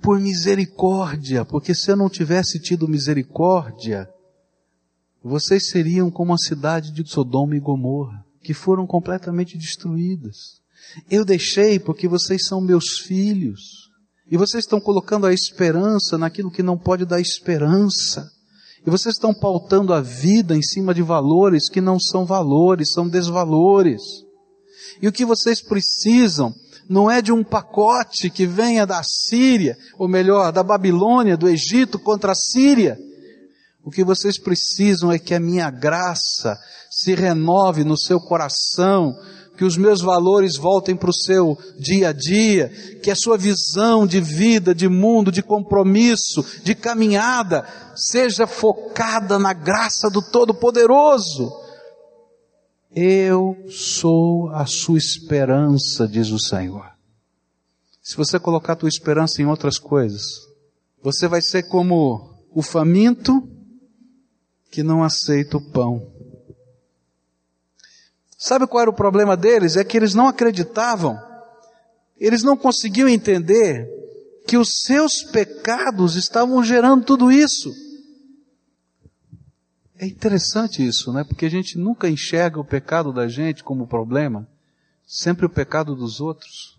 [0.01, 4.07] por misericórdia, porque se eu não tivesse tido misericórdia,
[5.23, 10.61] vocês seriam como a cidade de Sodoma e Gomorra, que foram completamente destruídas.
[11.09, 13.89] Eu deixei porque vocês são meus filhos.
[14.29, 18.29] E vocês estão colocando a esperança naquilo que não pode dar esperança.
[18.85, 23.09] E vocês estão pautando a vida em cima de valores que não são valores, são
[23.09, 24.01] desvalores.
[25.01, 26.53] E o que vocês precisam
[26.89, 31.97] não é de um pacote que venha da Síria, ou melhor, da Babilônia, do Egito
[31.97, 32.97] contra a Síria.
[33.83, 36.57] O que vocês precisam é que a minha graça
[36.89, 39.15] se renove no seu coração,
[39.57, 42.69] que os meus valores voltem para o seu dia a dia,
[43.01, 49.53] que a sua visão de vida, de mundo, de compromisso, de caminhada, seja focada na
[49.53, 51.64] graça do Todo-Poderoso.
[52.97, 56.89] Eu sou a sua esperança, diz o Senhor.
[58.01, 60.23] Se você colocar a tua esperança em outras coisas,
[61.03, 63.49] você vai ser como o faminto
[64.71, 66.09] que não aceita o pão.
[68.37, 69.75] Sabe qual era o problema deles?
[69.75, 71.19] É que eles não acreditavam.
[72.17, 73.89] Eles não conseguiam entender
[74.47, 77.73] que os seus pecados estavam gerando tudo isso.
[79.97, 81.23] É interessante isso, né?
[81.23, 84.47] Porque a gente nunca enxerga o pecado da gente como problema,
[85.07, 86.77] sempre o pecado dos outros.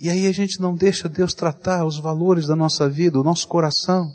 [0.00, 3.46] E aí a gente não deixa Deus tratar os valores da nossa vida, o nosso
[3.46, 4.12] coração.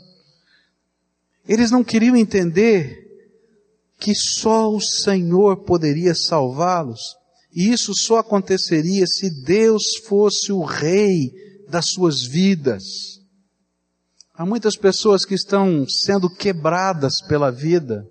[1.46, 3.04] Eles não queriam entender
[3.98, 7.00] que só o Senhor poderia salvá-los.
[7.54, 11.32] E isso só aconteceria se Deus fosse o rei
[11.68, 12.82] das suas vidas.
[14.36, 18.04] Há muitas pessoas que estão sendo quebradas pela vida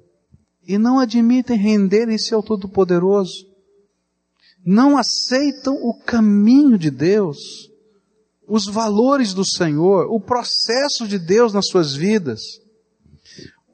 [0.65, 3.45] e não admitem renderem-se ao Todo-Poderoso.
[4.65, 7.38] Não aceitam o caminho de Deus,
[8.47, 12.39] os valores do Senhor, o processo de Deus nas suas vidas.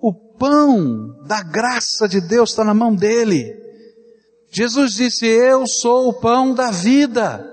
[0.01, 3.55] O pão da graça de Deus está na mão dele.
[4.49, 7.45] Jesus disse: Eu sou o pão da vida.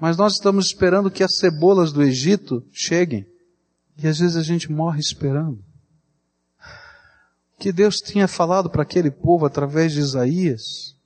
[0.00, 3.31] Mas nós estamos esperando que as cebolas do Egito cheguem.
[3.96, 5.62] E às vezes a gente morre esperando.
[7.54, 10.96] O que Deus tinha falado para aquele povo através de Isaías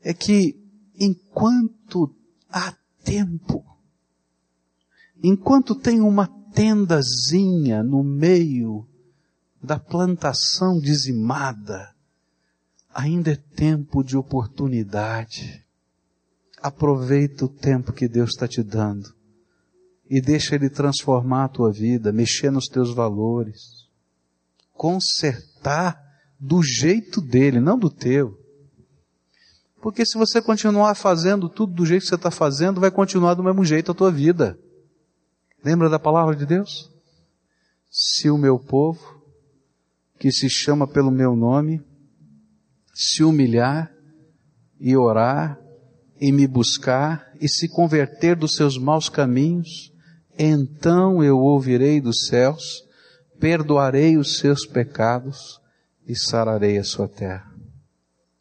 [0.00, 0.58] é que
[0.98, 2.14] enquanto
[2.48, 3.64] há tempo,
[5.22, 8.86] enquanto tem uma tendazinha no meio
[9.62, 11.94] da plantação dizimada,
[12.94, 15.62] ainda é tempo de oportunidade.
[16.62, 19.14] Aproveita o tempo que Deus está te dando
[20.08, 23.88] e deixa Ele transformar a tua vida, mexer nos teus valores,
[24.72, 26.00] consertar
[26.38, 28.38] do jeito dele, não do teu.
[29.80, 33.42] Porque se você continuar fazendo tudo do jeito que você está fazendo, vai continuar do
[33.42, 34.58] mesmo jeito a tua vida.
[35.62, 36.90] Lembra da palavra de Deus?
[37.90, 39.22] Se o meu povo,
[40.18, 41.82] que se chama pelo meu nome,
[42.94, 43.92] se humilhar
[44.78, 45.58] e orar
[46.20, 49.92] e me buscar e se converter dos seus maus caminhos,
[50.38, 52.82] então eu ouvirei dos céus,
[53.38, 55.60] perdoarei os seus pecados
[56.06, 57.52] e sararei a sua terra.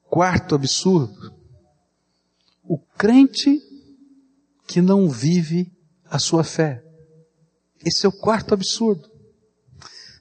[0.10, 1.34] Quarto absurdo.
[2.64, 3.60] O crente
[4.68, 5.72] que não vive
[6.06, 6.84] a sua fé.
[7.86, 9.10] Esse é o quarto absurdo.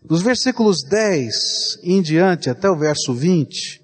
[0.04, 3.80] Dos versículos 10 em diante até o verso 20,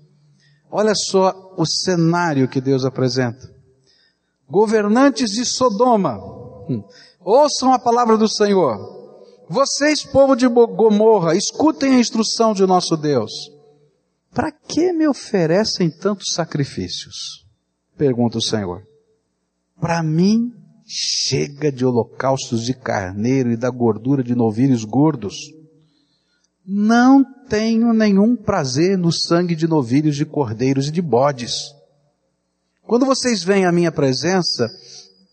[0.70, 3.54] olha só o cenário que Deus apresenta.
[4.48, 6.18] Governantes de Sodoma,
[6.68, 6.82] hum,
[7.28, 8.78] ouçam a palavra do Senhor.
[9.50, 13.30] Vocês, povo de Gomorra, escutem a instrução de nosso Deus.
[14.32, 17.46] Para que me oferecem tantos sacrifícios?
[17.98, 18.82] Pergunta o Senhor.
[19.78, 20.52] Para mim
[20.86, 25.52] chega de holocaustos de carneiro e da gordura de novilhos gordos.
[26.66, 31.74] Não tenho nenhum prazer no sangue de novilhos, de cordeiros e de bodes.
[32.86, 34.66] Quando vocês vêm à minha presença,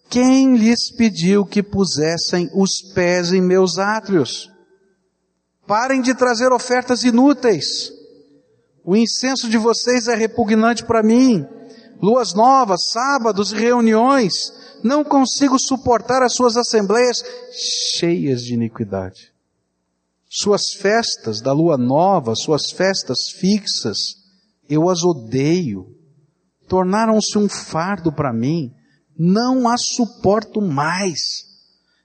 [0.09, 4.51] quem lhes pediu que pusessem os pés em meus átrios?
[5.67, 7.91] Parem de trazer ofertas inúteis.
[8.83, 11.45] O incenso de vocês é repugnante para mim.
[12.01, 17.23] Luas novas, sábados e reuniões não consigo suportar as suas assembleias
[17.97, 19.33] cheias de iniquidade.
[20.29, 23.97] Suas festas da lua nova, suas festas fixas,
[24.69, 25.87] eu as odeio.
[26.67, 28.71] Tornaram-se um fardo para mim,
[29.17, 31.19] não as suporto mais.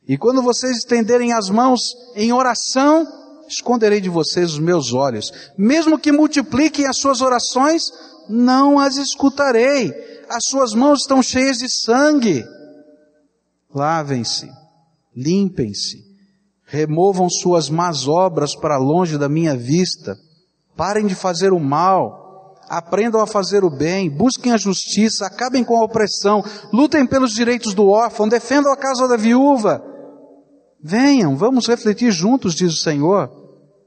[0.09, 1.81] E quando vocês estenderem as mãos
[2.15, 3.07] em oração,
[3.49, 5.33] esconderei de vocês os meus olhos.
[5.57, 7.83] Mesmo que multipliquem as suas orações,
[8.29, 9.93] não as escutarei.
[10.29, 12.45] As suas mãos estão cheias de sangue
[13.75, 14.51] lavem-se,
[15.15, 16.05] limpem-se,
[16.65, 20.17] removam suas más obras para longe da minha vista,
[20.77, 22.20] parem de fazer o mal,
[22.71, 27.75] aprendam a fazer o bem, busquem a justiça, acabem com a opressão, lutem pelos direitos
[27.75, 29.85] do órfão, defendam a casa da viúva.
[30.81, 33.29] Venham, vamos refletir juntos, diz o Senhor.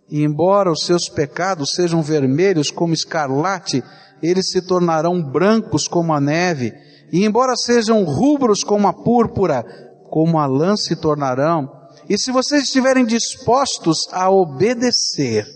[0.10, 3.82] E embora os seus pecados sejam vermelhos como escarlate,
[4.22, 6.74] eles se tornarão brancos como a neve
[7.10, 9.64] e embora sejam rubros como a púrpura,
[10.10, 11.72] como a lã se tornarão.
[12.10, 15.48] E se vocês estiverem dispostos a obedecer,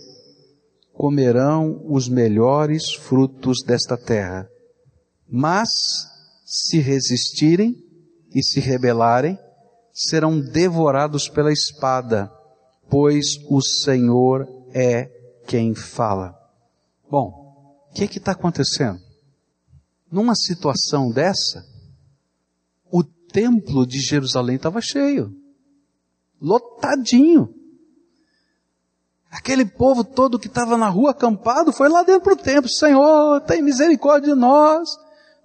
[0.98, 4.50] comerão os melhores frutos desta terra.
[5.30, 5.70] Mas,
[6.44, 7.76] se resistirem
[8.34, 9.38] e se rebelarem,
[9.92, 12.28] serão devorados pela espada,
[12.90, 15.06] pois o Senhor é
[15.46, 16.34] quem fala.
[17.08, 18.98] Bom, o que está acontecendo?
[20.10, 21.64] numa situação dessa,
[22.90, 25.34] o templo de Jerusalém estava cheio,
[26.40, 27.54] lotadinho.
[29.30, 32.68] Aquele povo todo que estava na rua acampado foi lá dentro do templo.
[32.68, 34.88] Senhor, tem misericórdia de nós.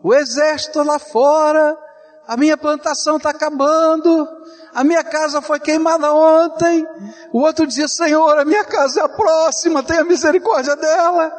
[0.02, 1.78] O exército lá fora.
[2.26, 4.28] A minha plantação está acabando.
[4.74, 6.86] A minha casa foi queimada ontem.
[7.34, 9.84] O outro dizia, Senhor, a minha casa é a próxima.
[9.84, 11.32] Tenha misericórdia dela.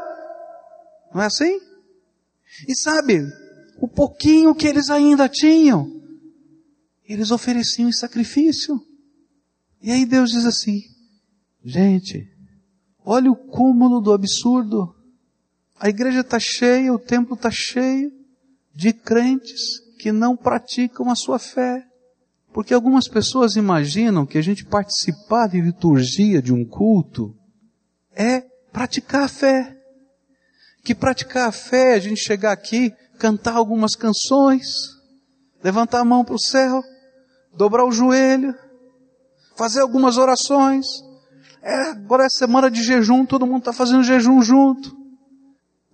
[1.14, 1.58] Não é assim?
[2.68, 3.26] E sabe,
[3.80, 5.88] o pouquinho que eles ainda tinham,
[7.06, 8.80] eles ofereciam em sacrifício.
[9.80, 10.80] E aí Deus diz assim,
[11.64, 12.33] gente,
[13.04, 14.94] olha o cúmulo do absurdo.
[15.78, 18.12] A igreja está cheia, o templo está cheio
[18.74, 21.86] de crentes que não praticam a sua fé.
[22.52, 27.36] Porque algumas pessoas imaginam que a gente participar de liturgia de um culto
[28.14, 28.40] é
[28.72, 29.74] praticar a fé
[30.84, 34.66] que praticar a fé, a gente chegar aqui, cantar algumas canções,
[35.62, 36.82] levantar a mão para o céu,
[37.56, 38.54] dobrar o joelho,
[39.56, 40.84] fazer algumas orações.
[41.66, 44.94] É, agora é semana de jejum, todo mundo está fazendo jejum junto.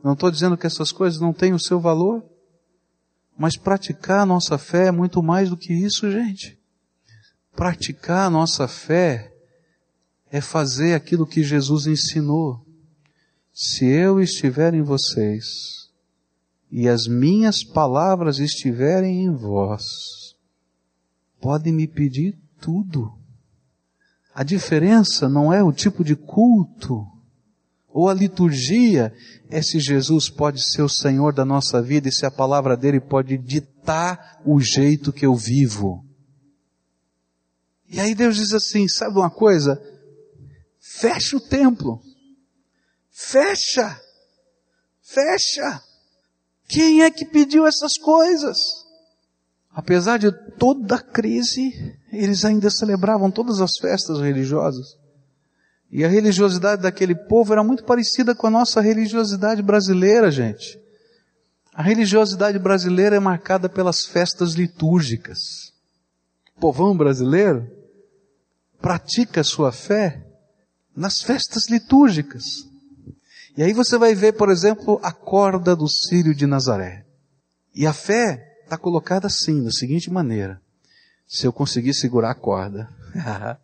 [0.02, 2.24] Não estou dizendo que essas coisas não têm o seu valor,
[3.38, 6.58] mas praticar a nossa fé é muito mais do que isso, gente.
[7.54, 9.32] Praticar a nossa fé
[10.28, 12.66] é fazer aquilo que Jesus ensinou.
[13.54, 15.88] Se eu estiver em vocês
[16.68, 19.84] e as minhas palavras estiverem em vós,
[21.40, 23.19] podem me pedir tudo.
[24.40, 27.06] A diferença não é o tipo de culto
[27.86, 29.14] ou a liturgia,
[29.50, 33.00] é se Jesus pode ser o Senhor da nossa vida e se a palavra dele
[33.02, 36.02] pode ditar o jeito que eu vivo.
[37.86, 39.78] E aí Deus diz assim: sabe uma coisa?
[40.78, 42.00] Fecha o templo.
[43.10, 44.00] Fecha.
[45.02, 45.82] Fecha.
[46.66, 48.56] Quem é que pediu essas coisas?
[49.72, 54.98] Apesar de toda a crise, eles ainda celebravam todas as festas religiosas.
[55.90, 60.78] E a religiosidade daquele povo era muito parecida com a nossa religiosidade brasileira, gente.
[61.72, 65.72] A religiosidade brasileira é marcada pelas festas litúrgicas.
[66.56, 67.68] O povão brasileiro
[68.80, 70.26] pratica a sua fé
[70.96, 72.44] nas festas litúrgicas.
[73.56, 77.04] E aí você vai ver, por exemplo, a corda do Sírio de Nazaré.
[77.74, 80.62] E a fé está colocada assim, da seguinte maneira.
[81.26, 82.88] Se eu conseguir segurar a corda,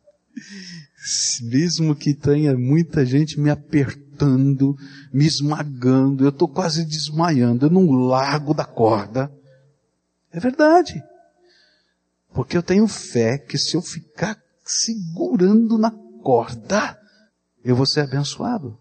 [1.42, 4.76] mesmo que tenha muita gente me apertando,
[5.12, 9.32] me esmagando, eu estou quase desmaiando, eu não largo da corda.
[10.32, 11.00] É verdade.
[12.34, 15.92] Porque eu tenho fé que se eu ficar segurando na
[16.22, 16.98] corda,
[17.64, 18.78] eu vou ser abençoado.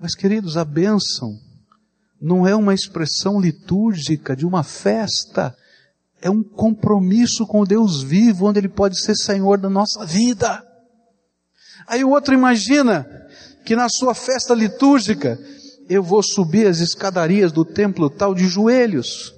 [0.00, 1.38] Mas queridos, a bênção
[2.24, 5.54] não é uma expressão litúrgica de uma festa,
[6.22, 10.64] é um compromisso com o Deus vivo, onde Ele pode ser Senhor da nossa vida.
[11.86, 13.06] Aí o outro imagina
[13.66, 15.38] que na sua festa litúrgica
[15.86, 19.34] eu vou subir as escadarias do templo tal de joelhos.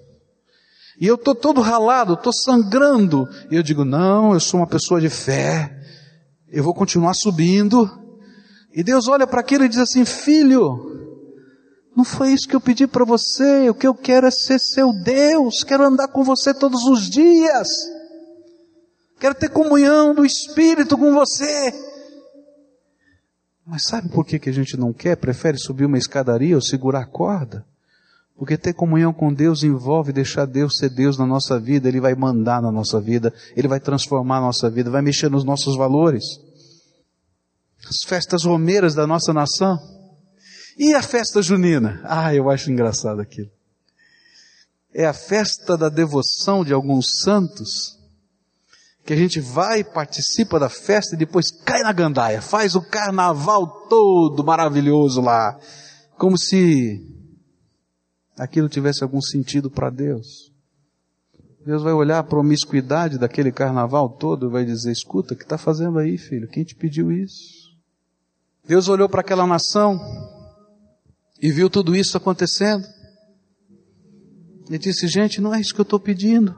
[1.00, 3.28] E eu estou todo ralado, estou sangrando.
[3.50, 5.76] E eu digo, não, eu sou uma pessoa de fé.
[6.48, 7.90] Eu vou continuar subindo.
[8.72, 11.15] E Deus olha para aquilo e diz assim, filho,
[11.96, 13.70] não foi isso que eu pedi para você.
[13.70, 15.64] O que eu quero é ser seu Deus.
[15.64, 17.66] Quero andar com você todos os dias.
[19.18, 21.72] Quero ter comunhão do Espírito com você.
[23.66, 25.16] Mas sabe por que, que a gente não quer?
[25.16, 27.64] Prefere subir uma escadaria ou segurar a corda?
[28.36, 32.14] Porque ter comunhão com Deus envolve deixar Deus ser Deus na nossa vida, Ele vai
[32.14, 36.22] mandar na nossa vida, Ele vai transformar a nossa vida, vai mexer nos nossos valores.
[37.88, 39.95] As festas romeiras da nossa nação.
[40.76, 42.02] E a festa junina?
[42.04, 43.50] Ah, eu acho engraçado aquilo.
[44.92, 47.96] É a festa da devoção de alguns santos
[49.04, 53.86] que a gente vai, participa da festa e depois cai na gandaia, faz o carnaval
[53.88, 55.56] todo maravilhoso lá,
[56.18, 57.06] como se
[58.36, 60.52] aquilo tivesse algum sentido para Deus.
[61.64, 65.56] Deus vai olhar a promiscuidade daquele carnaval todo e vai dizer: escuta, o que está
[65.56, 66.48] fazendo aí, filho?
[66.48, 67.74] Quem te pediu isso?
[68.66, 69.98] Deus olhou para aquela nação
[71.40, 72.86] e viu tudo isso acontecendo.
[74.70, 76.56] E disse: gente, não é isso que eu estou pedindo.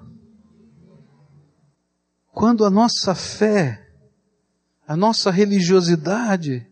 [2.32, 3.86] Quando a nossa fé,
[4.86, 6.66] a nossa religiosidade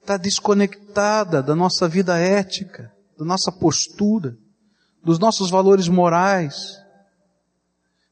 [0.00, 4.36] está desconectada da nossa vida ética, da nossa postura,
[5.02, 6.78] dos nossos valores morais,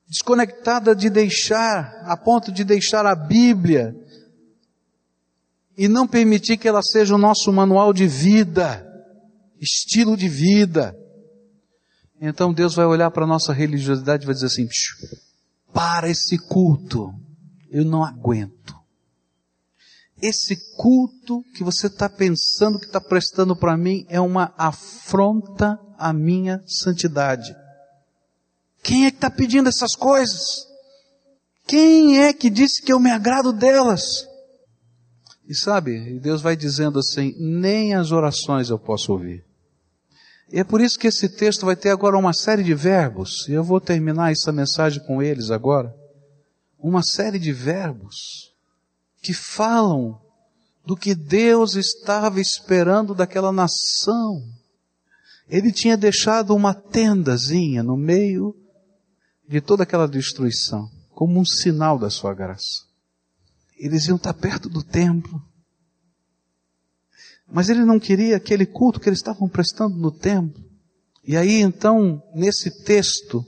[0.09, 3.95] desconectada de deixar, a ponto de deixar a Bíblia
[5.77, 8.90] e não permitir que ela seja o nosso manual de vida,
[9.61, 10.97] estilo de vida.
[12.21, 14.67] Então Deus vai olhar para a nossa religiosidade e vai dizer assim:
[15.73, 17.13] para esse culto.
[17.71, 18.75] Eu não aguento.
[20.21, 26.13] Esse culto que você está pensando que está prestando para mim é uma afronta à
[26.13, 27.55] minha santidade.
[28.83, 30.67] Quem é que está pedindo essas coisas?
[31.67, 34.27] Quem é que disse que eu me agrado delas?
[35.49, 39.45] E sabe, Deus vai dizendo assim: nem as orações eu posso ouvir.
[40.53, 43.53] E é por isso que esse texto vai ter agora uma série de verbos, e
[43.53, 45.95] eu vou terminar essa mensagem com eles agora.
[46.79, 48.53] Uma série de verbos
[49.23, 50.21] que falam
[50.85, 54.43] do que Deus estava esperando daquela nação.
[55.49, 58.57] Ele tinha deixado uma tendazinha no meio
[59.47, 62.89] de toda aquela destruição, como um sinal da sua graça.
[63.77, 65.41] Eles iam estar perto do templo,
[67.51, 70.63] mas ele não queria aquele culto que eles estavam prestando no templo.
[71.27, 73.45] E aí então, nesse texto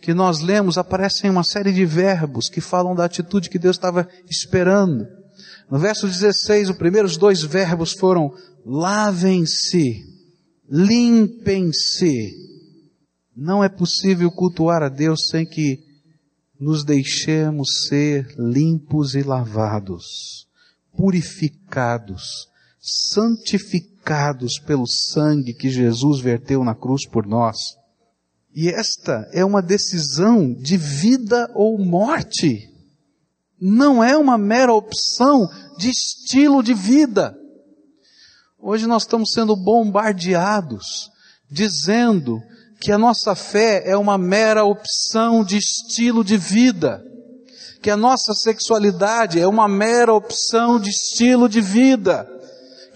[0.00, 4.08] que nós lemos, aparecem uma série de verbos que falam da atitude que Deus estava
[4.28, 5.06] esperando.
[5.70, 8.32] No verso 16, os primeiros dois verbos foram
[8.64, 10.02] lavem-se,
[10.70, 12.32] limpem-se.
[13.36, 15.80] Não é possível cultuar a Deus sem que
[16.58, 20.46] nos deixemos ser limpos e lavados,
[20.96, 22.48] purificados,
[22.86, 27.76] santificados pelo sangue que Jesus verteu na cruz por nós.
[28.54, 32.70] E esta é uma decisão de vida ou morte.
[33.60, 37.36] Não é uma mera opção de estilo de vida.
[38.58, 41.10] Hoje nós estamos sendo bombardeados,
[41.50, 42.40] dizendo
[42.80, 47.02] que a nossa fé é uma mera opção de estilo de vida,
[47.82, 52.28] que a nossa sexualidade é uma mera opção de estilo de vida,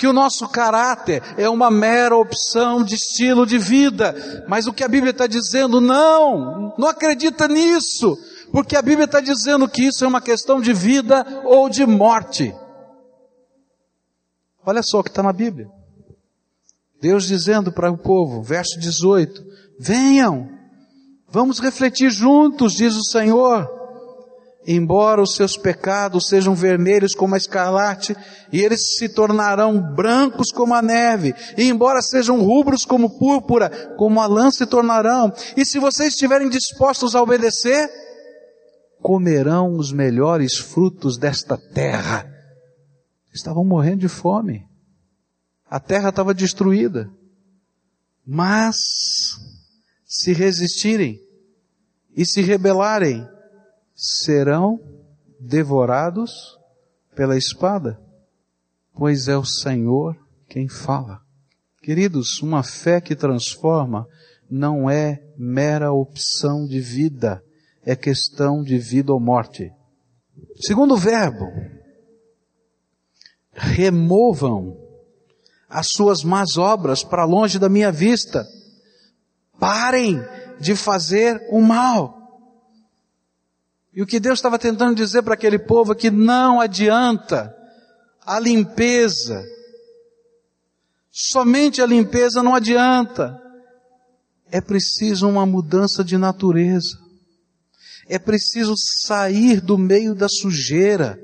[0.00, 4.46] que o nosso caráter é uma mera opção de estilo de vida.
[4.48, 8.16] Mas o que a Bíblia está dizendo, não, não acredita nisso,
[8.50, 12.50] porque a Bíblia está dizendo que isso é uma questão de vida ou de morte.
[14.64, 15.68] Olha só o que está na Bíblia.
[16.98, 19.44] Deus dizendo para o povo, verso 18:
[19.78, 20.48] Venham,
[21.28, 23.79] vamos refletir juntos, diz o Senhor
[24.66, 28.14] embora os seus pecados sejam vermelhos como a escarlate,
[28.52, 34.20] e eles se tornarão brancos como a neve, e embora sejam rubros como púrpura, como
[34.20, 35.32] a lã se tornarão.
[35.56, 37.90] E se vocês estiverem dispostos a obedecer,
[39.00, 42.30] comerão os melhores frutos desta terra.
[43.32, 44.68] Estavam morrendo de fome.
[45.68, 47.08] A terra estava destruída.
[48.26, 48.76] Mas,
[50.04, 51.18] se resistirem
[52.14, 53.26] e se rebelarem,
[54.00, 54.80] serão
[55.38, 56.58] devorados
[57.14, 58.00] pela espada,
[58.94, 60.16] pois é o Senhor
[60.48, 61.20] quem fala.
[61.82, 64.06] Queridos, uma fé que transforma
[64.50, 67.42] não é mera opção de vida,
[67.84, 69.70] é questão de vida ou morte.
[70.56, 71.46] Segundo verbo,
[73.52, 74.76] removam
[75.68, 78.44] as suas más obras para longe da minha vista.
[79.58, 80.18] Parem
[80.58, 82.19] de fazer o mal.
[83.92, 87.54] E o que Deus estava tentando dizer para aquele povo é que não adianta
[88.24, 89.44] a limpeza.
[91.10, 93.40] Somente a limpeza não adianta.
[94.50, 96.98] É preciso uma mudança de natureza.
[98.08, 101.18] É preciso sair do meio da sujeira.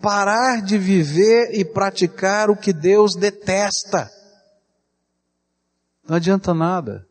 [0.00, 4.10] Parar de viver e praticar o que Deus detesta.
[6.08, 7.06] Não adianta nada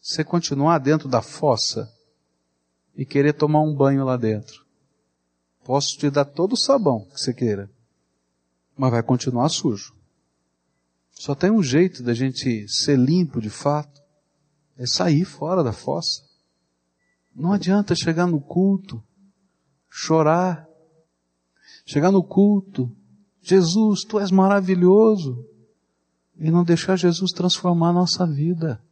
[0.00, 1.90] você continuar dentro da fossa
[2.98, 4.66] e querer tomar um banho lá dentro.
[5.64, 7.70] Posso te dar todo o sabão que você queira,
[8.76, 9.94] mas vai continuar sujo.
[11.12, 14.02] Só tem um jeito da gente ser limpo de fato,
[14.76, 16.24] é sair fora da fossa.
[17.32, 19.00] Não adianta chegar no culto,
[19.88, 20.66] chorar,
[21.86, 22.90] chegar no culto,
[23.40, 25.46] Jesus, tu és maravilhoso,
[26.36, 28.82] e não deixar Jesus transformar a nossa vida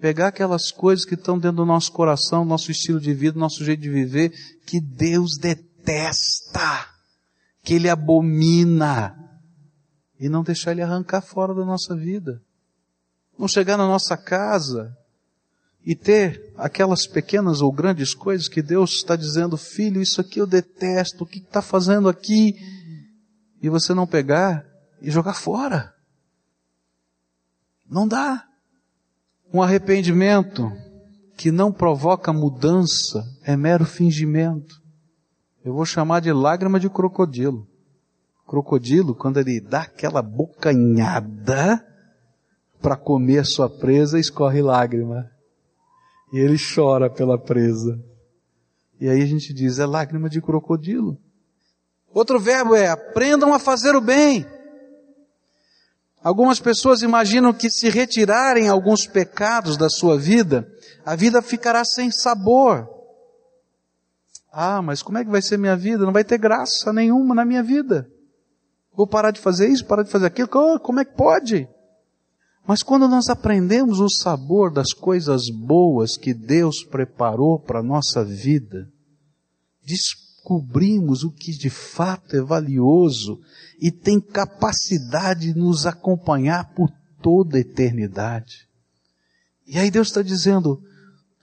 [0.00, 3.80] pegar aquelas coisas que estão dentro do nosso coração, nosso estilo de vida, nosso jeito
[3.80, 4.32] de viver,
[4.66, 6.88] que Deus detesta,
[7.62, 9.16] que Ele abomina,
[10.18, 12.42] e não deixar Ele arrancar fora da nossa vida.
[13.38, 14.96] Não chegar na nossa casa
[15.84, 20.46] e ter aquelas pequenas ou grandes coisas que Deus está dizendo, filho, isso aqui eu
[20.46, 22.54] detesto, o que está fazendo aqui?
[23.60, 24.64] E você não pegar
[25.02, 25.94] e jogar fora.
[27.88, 28.48] Não dá.
[29.54, 30.72] Um arrependimento
[31.36, 34.82] que não provoca mudança é mero fingimento.
[35.64, 37.64] Eu vou chamar de lágrima de crocodilo.
[38.48, 41.86] Crocodilo, quando ele dá aquela bocanhada
[42.82, 45.30] para comer a sua presa, escorre lágrima.
[46.32, 47.96] E ele chora pela presa.
[49.00, 51.16] E aí a gente diz, é lágrima de crocodilo.
[52.12, 54.44] Outro verbo é, aprendam a fazer o bem.
[56.24, 60.66] Algumas pessoas imaginam que se retirarem alguns pecados da sua vida,
[61.04, 62.88] a vida ficará sem sabor.
[64.50, 66.06] Ah, mas como é que vai ser minha vida?
[66.06, 68.08] Não vai ter graça nenhuma na minha vida.
[68.96, 70.48] Vou parar de fazer isso, parar de fazer aquilo.
[70.80, 71.68] Como é que pode?
[72.66, 78.24] Mas quando nós aprendemos o sabor das coisas boas que Deus preparou para a nossa
[78.24, 78.88] vida,
[80.44, 83.40] descobrimos o que de fato é valioso
[83.80, 86.90] e tem capacidade de nos acompanhar por
[87.22, 88.68] toda a eternidade.
[89.66, 90.82] E aí Deus está dizendo,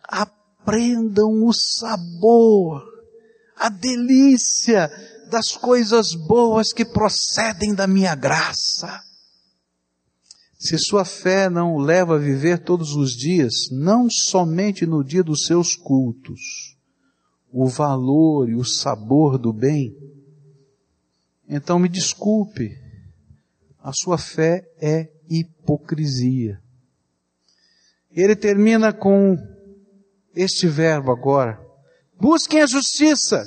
[0.04, 2.84] aprendam o sabor,
[3.58, 4.88] a delícia
[5.32, 9.02] das coisas boas que procedem da minha graça.
[10.60, 15.24] Se sua fé não o leva a viver todos os dias, não somente no dia
[15.24, 16.71] dos seus cultos,
[17.52, 19.96] o valor e o sabor do bem,
[21.48, 22.80] então me desculpe,
[23.84, 26.62] a sua fé é hipocrisia.
[28.10, 29.38] Ele termina com
[30.36, 31.60] este verbo agora.
[32.20, 33.44] Busquem a justiça.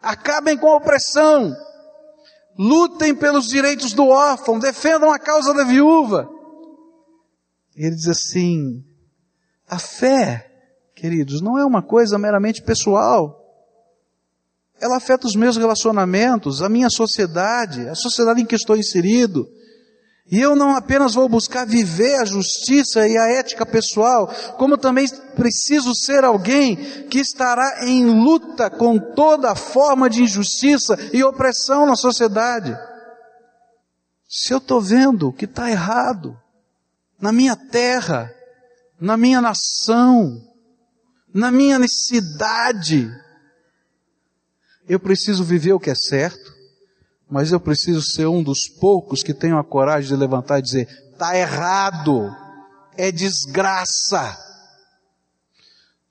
[0.00, 1.52] Acabem com a opressão.
[2.58, 4.58] Lutem pelos direitos do órfão.
[4.58, 6.28] Defendam a causa da viúva.
[7.74, 8.84] Ele diz assim:
[9.66, 10.55] a fé,
[10.96, 13.44] queridos, não é uma coisa meramente pessoal.
[14.80, 19.46] Ela afeta os meus relacionamentos, a minha sociedade, a sociedade em que estou inserido.
[20.28, 25.06] E eu não apenas vou buscar viver a justiça e a ética pessoal, como também
[25.36, 26.76] preciso ser alguém
[27.08, 32.76] que estará em luta com toda forma de injustiça e opressão na sociedade.
[34.28, 36.36] Se eu estou vendo que está errado
[37.20, 38.32] na minha terra,
[39.00, 40.45] na minha nação,
[41.36, 43.10] na minha necessidade,
[44.88, 46.54] eu preciso viver o que é certo,
[47.28, 50.88] mas eu preciso ser um dos poucos que tenham a coragem de levantar e dizer:
[51.12, 52.34] está errado,
[52.96, 54.34] é desgraça.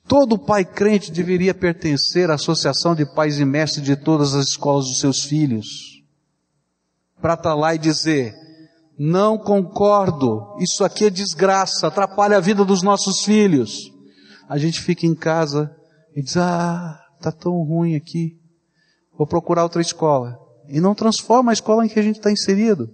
[0.08, 4.86] Todo pai crente deveria pertencer à associação de pais e mestres de todas as escolas
[4.86, 6.04] dos seus filhos,
[7.20, 8.32] para estar tá lá e dizer:
[8.96, 13.95] não concordo, isso aqui é desgraça, atrapalha a vida dos nossos filhos.
[14.48, 15.76] A gente fica em casa
[16.16, 18.40] e diz: ah, tá tão ruim aqui,
[19.18, 22.90] vou procurar outra escola e não transforma a escola em que a gente está inserido.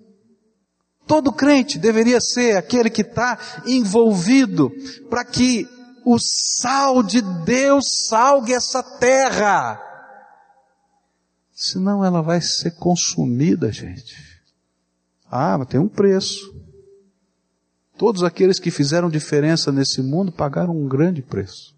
[1.08, 4.72] Todo crente deveria ser aquele que está envolvido
[5.10, 5.68] para que
[6.06, 9.80] o sal de Deus salgue essa terra.
[11.54, 14.16] Senão ela vai ser consumida, gente.
[15.30, 16.61] Ah, mas tem um preço.
[18.02, 21.76] Todos aqueles que fizeram diferença nesse mundo pagaram um grande preço.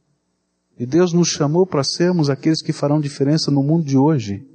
[0.79, 4.47] E Deus nos chamou para sermos aqueles que farão diferença no mundo de hoje.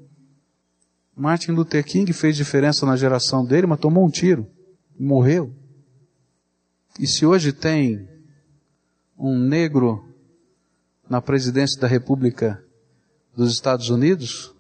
[1.15, 4.47] Martin Luther King fez diferença na geração dele, mas tomou um tiro,
[4.99, 5.53] morreu.
[6.99, 8.09] E se hoje tem
[9.19, 10.03] um negro
[11.07, 12.65] na presidência da República
[13.37, 14.55] dos Estados Unidos,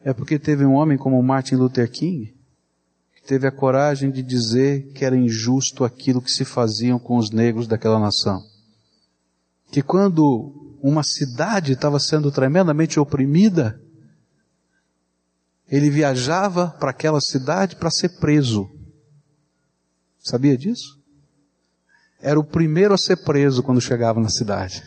[0.00, 2.35] é porque teve um homem como Martin Luther King
[3.26, 7.66] teve a coragem de dizer que era injusto aquilo que se faziam com os negros
[7.66, 8.40] daquela nação.
[9.70, 13.80] Que quando uma cidade estava sendo tremendamente oprimida,
[15.68, 18.70] ele viajava para aquela cidade para ser preso.
[20.20, 20.96] Sabia disso?
[22.20, 24.82] Era o primeiro a ser preso quando chegava na cidade.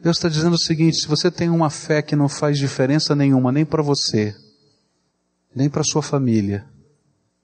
[0.00, 3.52] Deus está dizendo o seguinte: se você tem uma fé que não faz diferença nenhuma,
[3.52, 4.34] nem para você,
[5.56, 6.66] nem para sua família,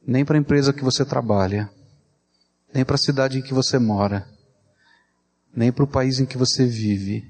[0.06, 1.70] nem para a empresa que você trabalha,
[2.74, 4.28] nem para a cidade em que você mora,
[5.56, 7.24] nem para o país em que você vive,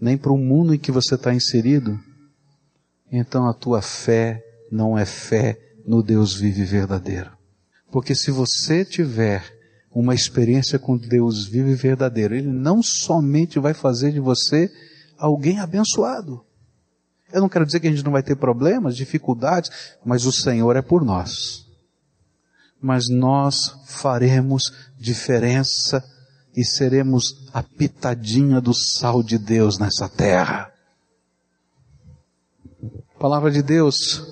[0.00, 2.00] nem para o mundo em que você está inserido,
[3.10, 7.30] então a tua fé não é fé no Deus vive verdadeiro.
[7.92, 9.44] Porque se você tiver
[9.94, 14.68] uma experiência com Deus vive verdadeiro, Ele não somente vai fazer de você
[15.16, 16.45] alguém abençoado.
[17.36, 19.70] Eu não quero dizer que a gente não vai ter problemas, dificuldades,
[20.02, 21.66] mas o Senhor é por nós.
[22.80, 26.02] Mas nós faremos diferença
[26.56, 30.72] e seremos a pitadinha do sal de Deus nessa terra.
[33.14, 34.22] A palavra de Deus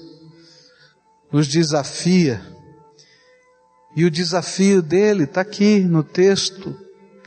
[1.31, 2.41] nos desafia.
[3.95, 6.75] E o desafio dele está aqui no texto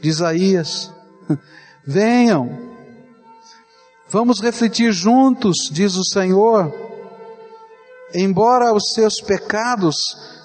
[0.02, 0.92] de Isaías.
[1.86, 2.77] Venham,
[4.10, 6.74] vamos refletir juntos, diz o Senhor.
[8.14, 9.96] Embora os seus pecados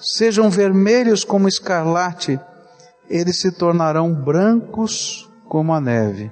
[0.01, 2.39] sejam vermelhos como escarlate,
[3.09, 6.31] eles se tornarão brancos como a neve.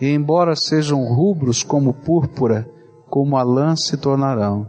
[0.00, 2.68] E embora sejam rubros como púrpura,
[3.08, 4.68] como a lã se tornarão.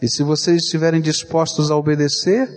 [0.00, 2.48] E se vocês estiverem dispostos a obedecer,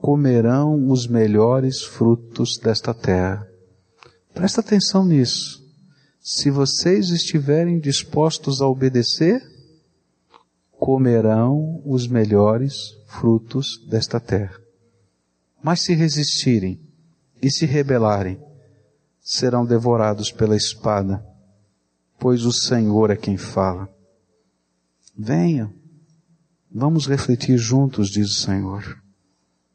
[0.00, 3.46] comerão os melhores frutos desta terra.
[4.34, 5.65] Presta atenção nisso.
[6.28, 9.40] Se vocês estiverem dispostos a obedecer,
[10.72, 14.58] comerão os melhores frutos desta terra.
[15.62, 16.80] Mas se resistirem
[17.40, 18.40] e se rebelarem,
[19.20, 21.24] serão devorados pela espada
[22.18, 23.88] pois o Senhor é quem fala.
[25.16, 25.72] Venham,
[26.70, 29.02] vamos refletir juntos, diz o Senhor.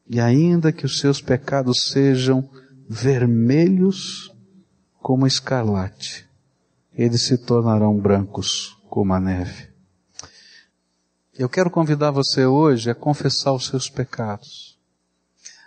[0.08, 2.49] E ainda que os seus pecados sejam
[2.89, 4.32] vermelhos
[4.99, 6.28] como escarlate,
[6.94, 9.70] eles se tornarão brancos como a neve.
[11.38, 14.78] Eu quero convidar você hoje a confessar os seus pecados,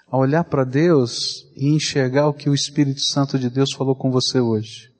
[0.07, 4.11] a olhar para Deus e enxergar o que o Espírito Santo de Deus falou com
[4.11, 4.93] você hoje.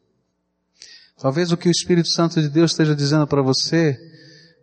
[1.19, 3.97] Talvez o que o Espírito Santo de Deus esteja dizendo para você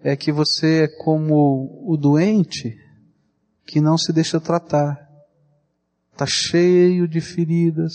[0.04, 2.78] é que você é como o doente
[3.66, 5.08] que não se deixa tratar.
[6.12, 7.94] Está cheio de feridas,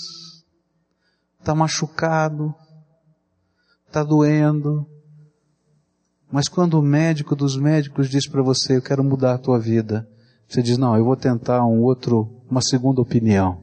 [1.39, 2.55] está machucado,
[3.87, 4.87] está doendo.
[6.31, 10.09] Mas quando o médico dos médicos diz para você, eu quero mudar a tua vida,
[10.49, 13.63] você diz, não, eu vou tentar um outro, uma segunda opinião.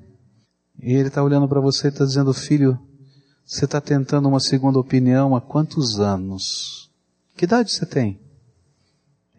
[0.81, 2.79] E ele está olhando para você e está dizendo, filho,
[3.45, 6.89] você está tentando uma segunda opinião há quantos anos?
[7.35, 8.19] Que idade você tem?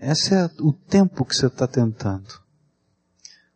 [0.00, 2.44] Esse é o tempo que você está tentando.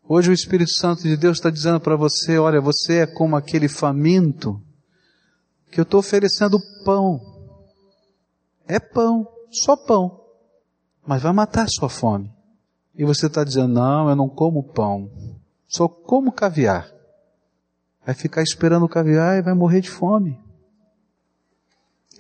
[0.09, 3.69] Hoje o Espírito Santo de Deus está dizendo para você, olha, você é como aquele
[3.69, 4.61] faminto
[5.71, 7.21] que eu estou oferecendo pão.
[8.67, 10.21] É pão, só pão.
[11.07, 12.31] Mas vai matar a sua fome.
[12.95, 15.11] E você está dizendo, não, eu não como pão.
[15.67, 16.91] Só como caviar.
[18.05, 20.39] Vai ficar esperando o caviar e vai morrer de fome.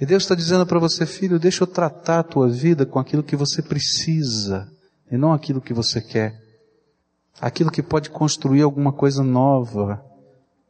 [0.00, 3.22] E Deus está dizendo para você, filho, deixa eu tratar a tua vida com aquilo
[3.22, 4.70] que você precisa
[5.10, 6.40] e não aquilo que você quer.
[7.40, 10.07] Aquilo que pode construir alguma coisa nova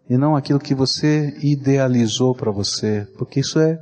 [0.08, 3.78] e não aquilo que você idealizou para você, porque isso é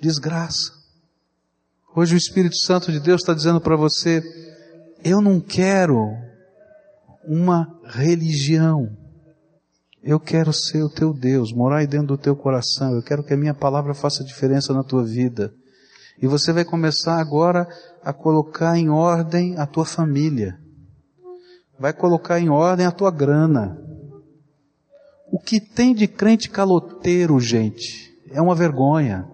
[0.00, 0.72] desgraça.
[1.94, 4.22] Hoje o Espírito Santo de Deus está dizendo para você,
[5.04, 6.10] eu não quero
[7.24, 8.88] uma religião.
[10.02, 12.94] Eu quero ser o teu Deus, morar aí dentro do teu coração.
[12.94, 15.52] Eu quero que a minha palavra faça diferença na tua vida.
[16.20, 17.66] E você vai começar agora
[18.02, 20.58] a colocar em ordem a tua família.
[21.78, 23.85] Vai colocar em ordem a tua grana.
[25.30, 29.28] O que tem de crente caloteiro, gente, é uma vergonha.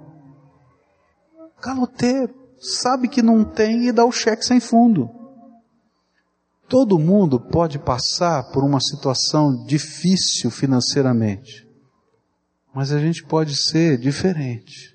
[1.61, 2.35] Caloteiro.
[2.59, 5.11] Sabe que não tem e dá o cheque sem fundo.
[6.69, 11.69] Todo mundo pode passar por uma situação difícil financeiramente,
[12.73, 14.93] mas a gente pode ser diferente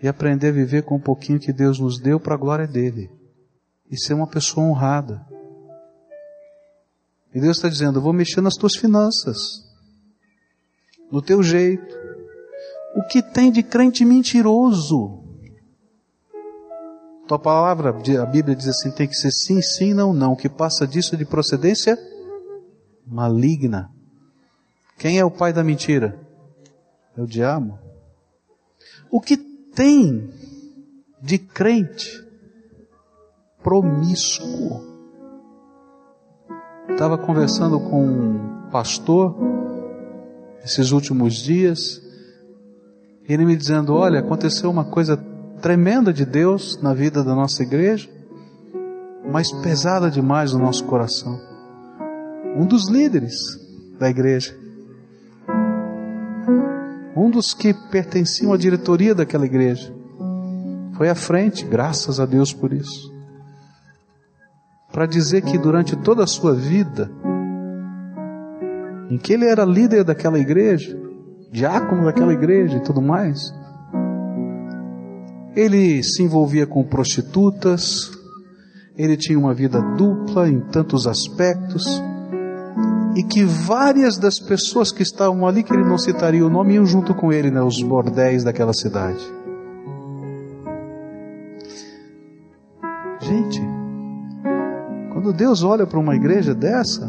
[0.00, 3.10] e aprender a viver com um pouquinho que Deus nos deu para a glória dele
[3.90, 5.26] e ser uma pessoa honrada.
[7.34, 9.38] E Deus está dizendo: eu vou mexer nas tuas finanças,
[11.10, 11.96] no teu jeito.
[12.96, 15.24] O que tem de crente mentiroso?
[17.26, 20.32] Tua palavra, a Bíblia diz assim: tem que ser sim, sim, não, não.
[20.32, 21.98] O que passa disso de procedência
[23.06, 23.90] maligna.
[24.98, 26.18] Quem é o pai da mentira?
[27.16, 27.78] É o diabo.
[29.10, 30.30] O que tem
[31.20, 32.24] de crente
[33.62, 34.87] promíscuo?
[36.90, 39.36] Estava conversando com um pastor
[40.64, 42.02] esses últimos dias,
[43.28, 45.16] ele me dizendo: Olha, aconteceu uma coisa
[45.60, 48.08] tremenda de Deus na vida da nossa igreja,
[49.30, 51.38] mas pesada demais no nosso coração.
[52.56, 53.36] Um dos líderes
[53.98, 54.56] da igreja,
[57.16, 59.92] um dos que pertenciam à diretoria daquela igreja,
[60.94, 63.12] foi à frente, graças a Deus por isso,
[64.98, 67.08] para dizer que durante toda a sua vida,
[69.08, 70.98] em que ele era líder daquela igreja,
[71.52, 73.54] diácono daquela igreja e tudo mais,
[75.54, 78.10] ele se envolvia com prostitutas,
[78.96, 82.02] ele tinha uma vida dupla em tantos aspectos,
[83.14, 86.84] e que várias das pessoas que estavam ali, que ele não citaria o nome, iam
[86.84, 89.37] junto com ele nos né, bordéis daquela cidade.
[95.38, 97.08] Deus olha para uma igreja dessa,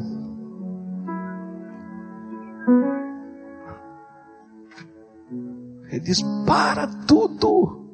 [5.91, 7.87] Ele diz: para tudo.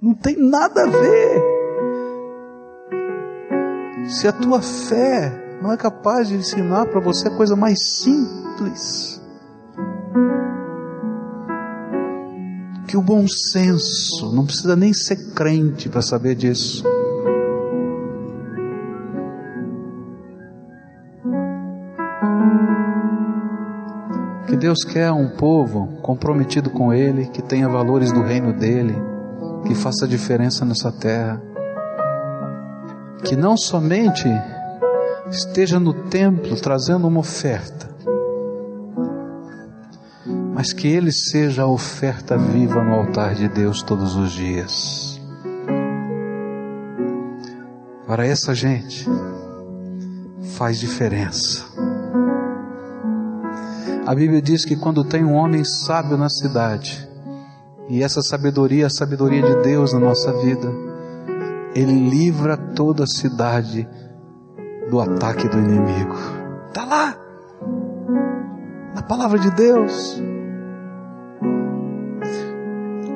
[0.00, 1.42] Não tem nada a ver.
[4.08, 9.20] Se a tua fé não é capaz de ensinar para você a coisa mais simples
[12.88, 16.82] que o bom senso, não precisa nem ser crente para saber disso.
[24.60, 28.94] Deus quer um povo comprometido com Ele, que tenha valores do reino dele
[29.66, 31.40] que faça diferença nessa terra.
[33.24, 34.28] Que não somente
[35.30, 37.88] esteja no templo trazendo uma oferta,
[40.54, 45.18] mas que ele seja a oferta viva no altar de Deus todos os dias.
[48.06, 49.06] Para essa gente,
[50.56, 51.69] faz diferença.
[54.10, 57.08] A Bíblia diz que quando tem um homem sábio na cidade,
[57.88, 60.68] e essa sabedoria, a sabedoria de Deus na nossa vida,
[61.76, 63.88] Ele livra toda a cidade
[64.90, 66.16] do ataque do inimigo.
[66.66, 67.16] Está lá.
[68.96, 70.20] Na palavra de Deus.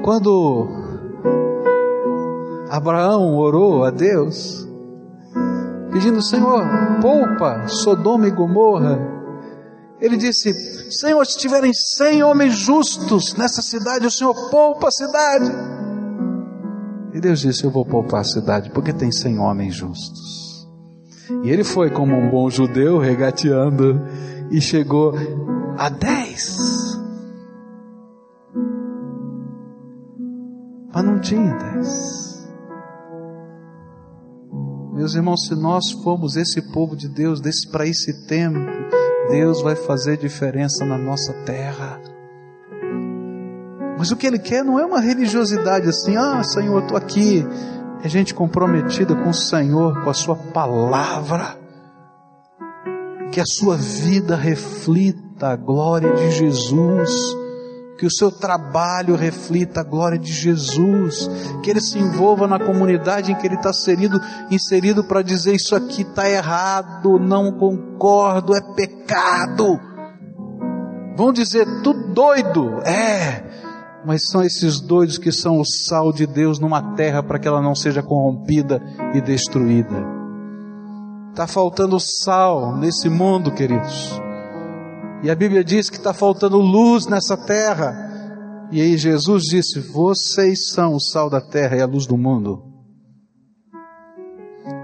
[0.01, 0.69] Quando
[2.71, 4.65] Abraão orou a Deus,
[5.93, 6.65] pedindo, Senhor,
[7.03, 9.14] poupa Sodoma e Gomorra,
[10.05, 10.53] ele disse:
[10.93, 15.51] Senhor, se tiverem cem homens justos nessa cidade, o Senhor poupa a cidade.
[17.15, 20.69] E Deus disse: Eu vou poupar a cidade, porque tem cem homens justos.
[21.43, 23.99] E ele foi como um bom judeu, regateando,
[24.51, 25.15] e chegou
[25.79, 26.55] a dez.
[30.95, 32.47] Mas não tinha dez.
[34.93, 37.41] Meus irmãos, se nós formos esse povo de Deus,
[37.73, 38.71] para esse tempo,
[39.29, 42.01] Deus vai fazer diferença na nossa terra.
[43.99, 47.47] Mas o que Ele quer não é uma religiosidade assim, ah, Senhor, estou aqui.
[48.03, 51.57] É gente comprometida com o Senhor, com a Sua palavra.
[53.33, 57.11] Que a sua vida reflita a glória de Jesus
[58.05, 61.27] que o seu trabalho reflita a glória de Jesus,
[61.63, 65.75] que ele se envolva na comunidade em que ele está inserido, inserido para dizer isso
[65.75, 69.81] aqui está errado, não concordo, é pecado.
[71.17, 73.43] Vão dizer, tu doido, é,
[74.05, 77.63] mas são esses doidos que são o sal de Deus numa terra para que ela
[77.63, 78.83] não seja corrompida
[79.15, 80.05] e destruída.
[81.31, 84.24] Está faltando sal nesse mundo, queridos.
[85.25, 88.69] E a Bíblia diz que está faltando luz nessa terra.
[88.71, 92.63] E aí Jesus disse: Vocês são o sal da terra e a luz do mundo.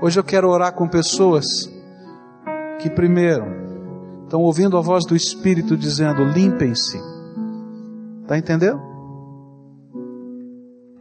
[0.00, 1.70] Hoje eu quero orar com pessoas
[2.80, 3.44] que, primeiro,
[4.24, 6.98] estão ouvindo a voz do Espírito dizendo: limpem-se.
[8.22, 8.80] Está entendendo?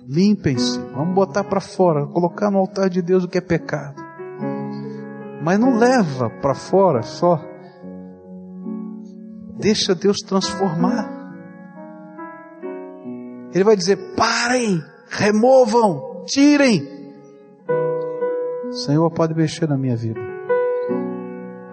[0.06, 0.78] Limpem-se.
[0.94, 4.04] Vamos botar para fora, colocar no altar de Deus o que é pecado.
[5.42, 7.49] Mas não leva para fora só
[9.60, 11.20] Deixa Deus transformar.
[13.54, 16.88] Ele vai dizer: parem, removam, tirem.
[18.72, 20.20] Senhor, pode mexer na minha vida.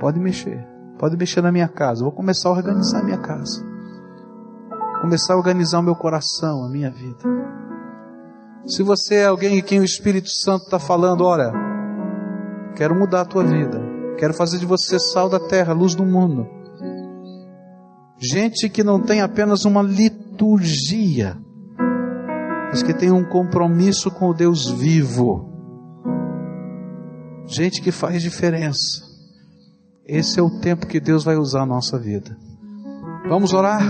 [0.01, 0.67] Pode mexer.
[0.99, 2.03] Pode mexer na minha casa.
[2.03, 3.65] Vou começar a organizar a minha casa.
[4.69, 7.23] Vou começar a organizar o meu coração, a minha vida.
[8.67, 11.53] Se você é alguém em quem o Espírito Santo está falando, olha,
[12.75, 13.81] quero mudar a tua vida.
[14.19, 16.56] Quero fazer de você sal da terra, luz do mundo.
[18.19, 21.37] Gente que não tem apenas uma liturgia,
[22.71, 25.53] mas que tem um compromisso com o Deus vivo.
[27.47, 29.05] Gente que faz diferença.
[30.07, 32.37] Esse é o tempo que Deus vai usar a nossa vida.
[33.29, 33.83] Vamos orar?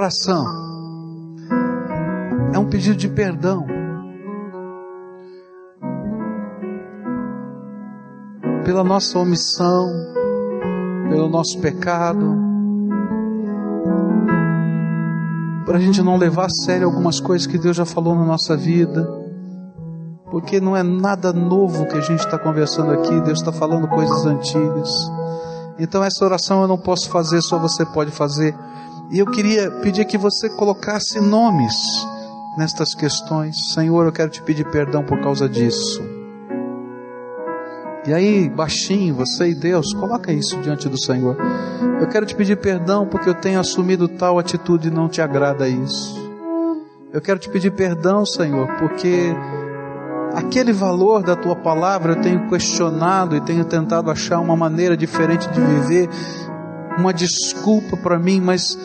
[0.00, 0.46] Oração
[2.54, 3.66] é um pedido de perdão.
[8.64, 9.90] Pela nossa omissão,
[11.10, 12.34] pelo nosso pecado,
[15.66, 18.56] para a gente não levar a sério algumas coisas que Deus já falou na nossa
[18.56, 19.06] vida,
[20.30, 24.24] porque não é nada novo que a gente está conversando aqui, Deus está falando coisas
[24.24, 24.90] antigas.
[25.78, 28.54] Então, essa oração eu não posso fazer, só você pode fazer.
[29.10, 31.74] E eu queria pedir que você colocasse nomes
[32.56, 33.72] nestas questões.
[33.74, 36.00] Senhor, eu quero te pedir perdão por causa disso.
[38.06, 41.36] E aí, baixinho, você e Deus, coloca isso diante do Senhor.
[42.00, 45.68] Eu quero te pedir perdão porque eu tenho assumido tal atitude e não te agrada
[45.68, 46.16] isso.
[47.12, 49.34] Eu quero te pedir perdão, Senhor, porque
[50.34, 55.48] aquele valor da tua palavra eu tenho questionado e tenho tentado achar uma maneira diferente
[55.48, 56.08] de viver,
[56.96, 58.78] uma desculpa para mim, mas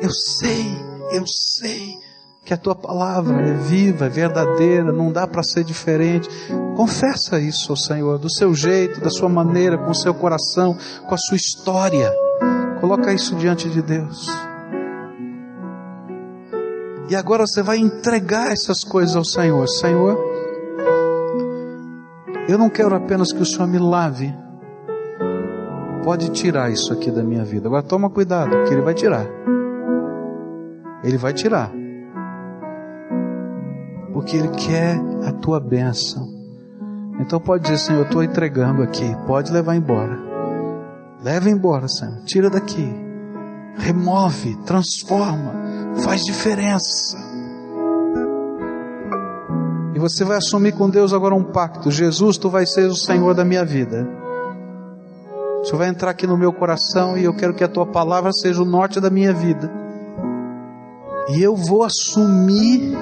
[0.00, 0.66] eu sei,
[1.12, 1.98] eu sei
[2.44, 6.28] que a tua palavra é viva, é verdadeira, não dá para ser diferente.
[6.74, 10.74] Confessa isso ao Senhor, do seu jeito, da sua maneira, com o seu coração,
[11.06, 12.10] com a sua história.
[12.80, 14.28] Coloca isso diante de Deus.
[17.10, 19.68] E agora você vai entregar essas coisas ao Senhor.
[19.68, 20.18] Senhor,
[22.48, 24.34] eu não quero apenas que o Senhor me lave.
[26.02, 27.68] Pode tirar isso aqui da minha vida.
[27.68, 29.26] Agora toma cuidado, que Ele vai tirar.
[31.02, 31.70] Ele vai tirar.
[34.12, 36.26] Porque Ele quer a tua bênção.
[37.20, 39.16] Então pode dizer, Senhor, eu estou entregando aqui.
[39.26, 40.18] Pode levar embora.
[41.22, 42.22] Leva embora, Senhor.
[42.24, 42.88] Tira daqui.
[43.76, 45.54] Remove, transforma,
[46.02, 47.16] faz diferença.
[49.94, 51.90] E você vai assumir com Deus agora um pacto.
[51.90, 54.08] Jesus, tu vai ser o Senhor da minha vida.
[55.64, 58.62] Senhor vai entrar aqui no meu coração e eu quero que a tua palavra seja
[58.62, 59.70] o norte da minha vida.
[61.30, 62.96] E eu vou assumir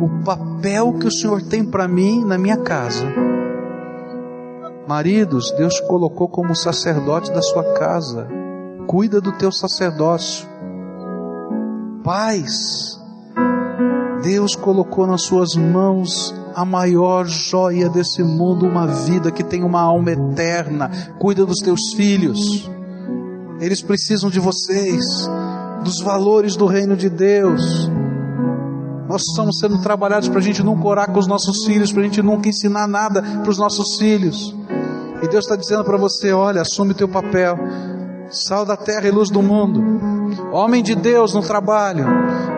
[0.00, 3.04] o papel que o Senhor tem para mim na minha casa.
[4.86, 8.28] Maridos, Deus colocou como sacerdote da sua casa.
[8.86, 10.46] Cuida do teu sacerdócio.
[12.04, 12.96] Pais,
[14.22, 19.80] Deus colocou nas suas mãos a maior joia desse mundo, uma vida que tem uma
[19.80, 20.90] alma eterna.
[21.18, 22.70] Cuida dos teus filhos.
[23.60, 25.28] Eles precisam de vocês,
[25.86, 27.88] dos valores do reino de Deus.
[29.08, 32.04] Nós estamos sendo trabalhados para a gente nunca orar com os nossos filhos, para a
[32.04, 34.54] gente nunca ensinar nada para os nossos filhos.
[35.22, 37.56] E Deus está dizendo para você: olha, assume o teu papel,
[38.30, 39.80] sal da terra e luz do mundo,
[40.52, 42.04] homem de Deus no trabalho,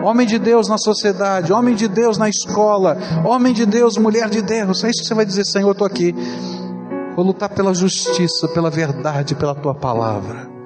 [0.03, 4.41] homem de Deus na sociedade, homem de Deus na escola, homem de Deus, mulher de
[4.41, 4.83] Deus.
[4.83, 6.15] É isso que você vai dizer, Senhor, eu estou aqui.
[7.15, 10.58] Vou lutar pela justiça, pela verdade, pela tua palavra.